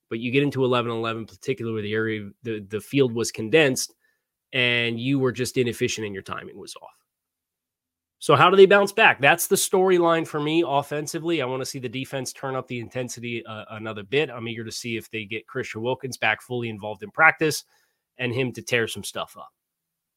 but 0.09 0.19
you 0.19 0.31
get 0.31 0.43
into 0.43 0.63
11 0.63 0.91
11, 0.91 1.25
particularly 1.25 1.73
where 1.73 1.83
the 1.83 1.93
area, 1.93 2.29
the, 2.43 2.65
the 2.69 2.81
field 2.81 3.13
was 3.13 3.31
condensed 3.31 3.93
and 4.51 4.99
you 4.99 5.19
were 5.19 5.31
just 5.31 5.57
inefficient 5.57 6.05
and 6.05 6.13
your 6.13 6.23
timing 6.23 6.59
was 6.59 6.75
off. 6.81 7.02
So, 8.23 8.37
how 8.37 8.49
do 8.49 8.55
they 8.55 8.65
bounce 8.65 8.93
back? 8.93 9.19
That's 9.19 9.47
the 9.47 9.57
storyline 9.57 10.25
for 10.25 10.39
me 10.39 10.63
offensively. 10.65 11.41
I 11.41 11.45
want 11.45 11.61
to 11.61 11.65
see 11.65 11.79
the 11.79 11.89
defense 11.89 12.31
turn 12.31 12.55
up 12.55 12.69
the 12.69 12.79
intensity 12.79 13.45
uh, 13.45 13.65
another 13.71 14.03
bit. 14.03 14.29
I'm 14.29 14.47
eager 14.47 14.63
to 14.63 14.71
see 14.71 14.95
if 14.95 15.11
they 15.11 15.25
get 15.25 15.45
Christian 15.45 15.81
Wilkins 15.81 16.15
back 16.15 16.41
fully 16.41 16.69
involved 16.69 17.03
in 17.03 17.11
practice 17.11 17.65
and 18.17 18.33
him 18.33 18.53
to 18.53 18.61
tear 18.61 18.87
some 18.87 19.03
stuff 19.03 19.35
up 19.37 19.51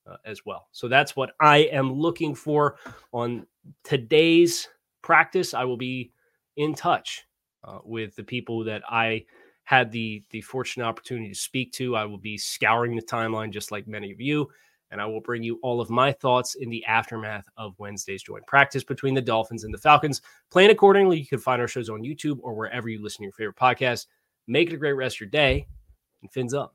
uh, 0.09 0.19
as 0.25 0.47
well. 0.47 0.69
So 0.71 0.87
that's 0.87 1.17
what 1.17 1.33
I 1.41 1.63
am 1.73 1.93
looking 1.93 2.37
for 2.37 2.77
on 3.11 3.45
today's 3.83 4.69
practice. 5.03 5.53
I 5.53 5.65
will 5.65 5.77
be 5.77 6.13
in 6.57 6.77
touch 6.77 7.25
uh, 7.65 7.81
with 7.83 8.15
the 8.15 8.23
people 8.23 8.63
that 8.67 8.83
I 8.89 9.25
had 9.65 9.91
the 9.91 10.23
the 10.31 10.43
fortunate 10.43 10.85
opportunity 10.85 11.31
to 11.31 11.35
speak 11.35 11.73
to. 11.73 11.97
I 11.97 12.05
will 12.05 12.19
be 12.19 12.39
scouring 12.39 12.95
the 12.95 13.03
timeline 13.03 13.51
just 13.51 13.73
like 13.73 13.89
many 13.89 14.13
of 14.13 14.21
you, 14.21 14.49
and 14.91 15.01
I 15.01 15.07
will 15.07 15.21
bring 15.21 15.43
you 15.43 15.59
all 15.63 15.81
of 15.81 15.91
my 15.91 16.13
thoughts 16.13 16.55
in 16.55 16.71
the 16.71 16.85
aftermath 16.85 17.47
of 17.57 17.79
Wednesday's 17.79 18.23
joint 18.23 18.47
practice 18.47 18.85
between 18.85 19.15
the 19.15 19.21
Dolphins 19.21 19.65
and 19.65 19.73
the 19.73 19.79
Falcons. 19.79 20.23
Plan 20.51 20.71
accordingly. 20.71 21.19
You 21.19 21.27
can 21.27 21.39
find 21.39 21.61
our 21.61 21.69
shows 21.69 21.89
on 21.89 22.03
YouTube 22.03 22.39
or 22.43 22.55
wherever 22.55 22.89
you 22.89 23.03
listen 23.03 23.19
to 23.19 23.25
your 23.25 23.33
favorite 23.33 23.57
podcast. 23.57 24.07
Make 24.47 24.71
it 24.71 24.75
a 24.75 24.79
great 24.79 24.93
rest 24.93 25.17
of 25.17 25.21
your 25.21 25.31
day, 25.31 25.67
and 26.23 26.31
fins 26.33 26.55
up. 26.55 26.75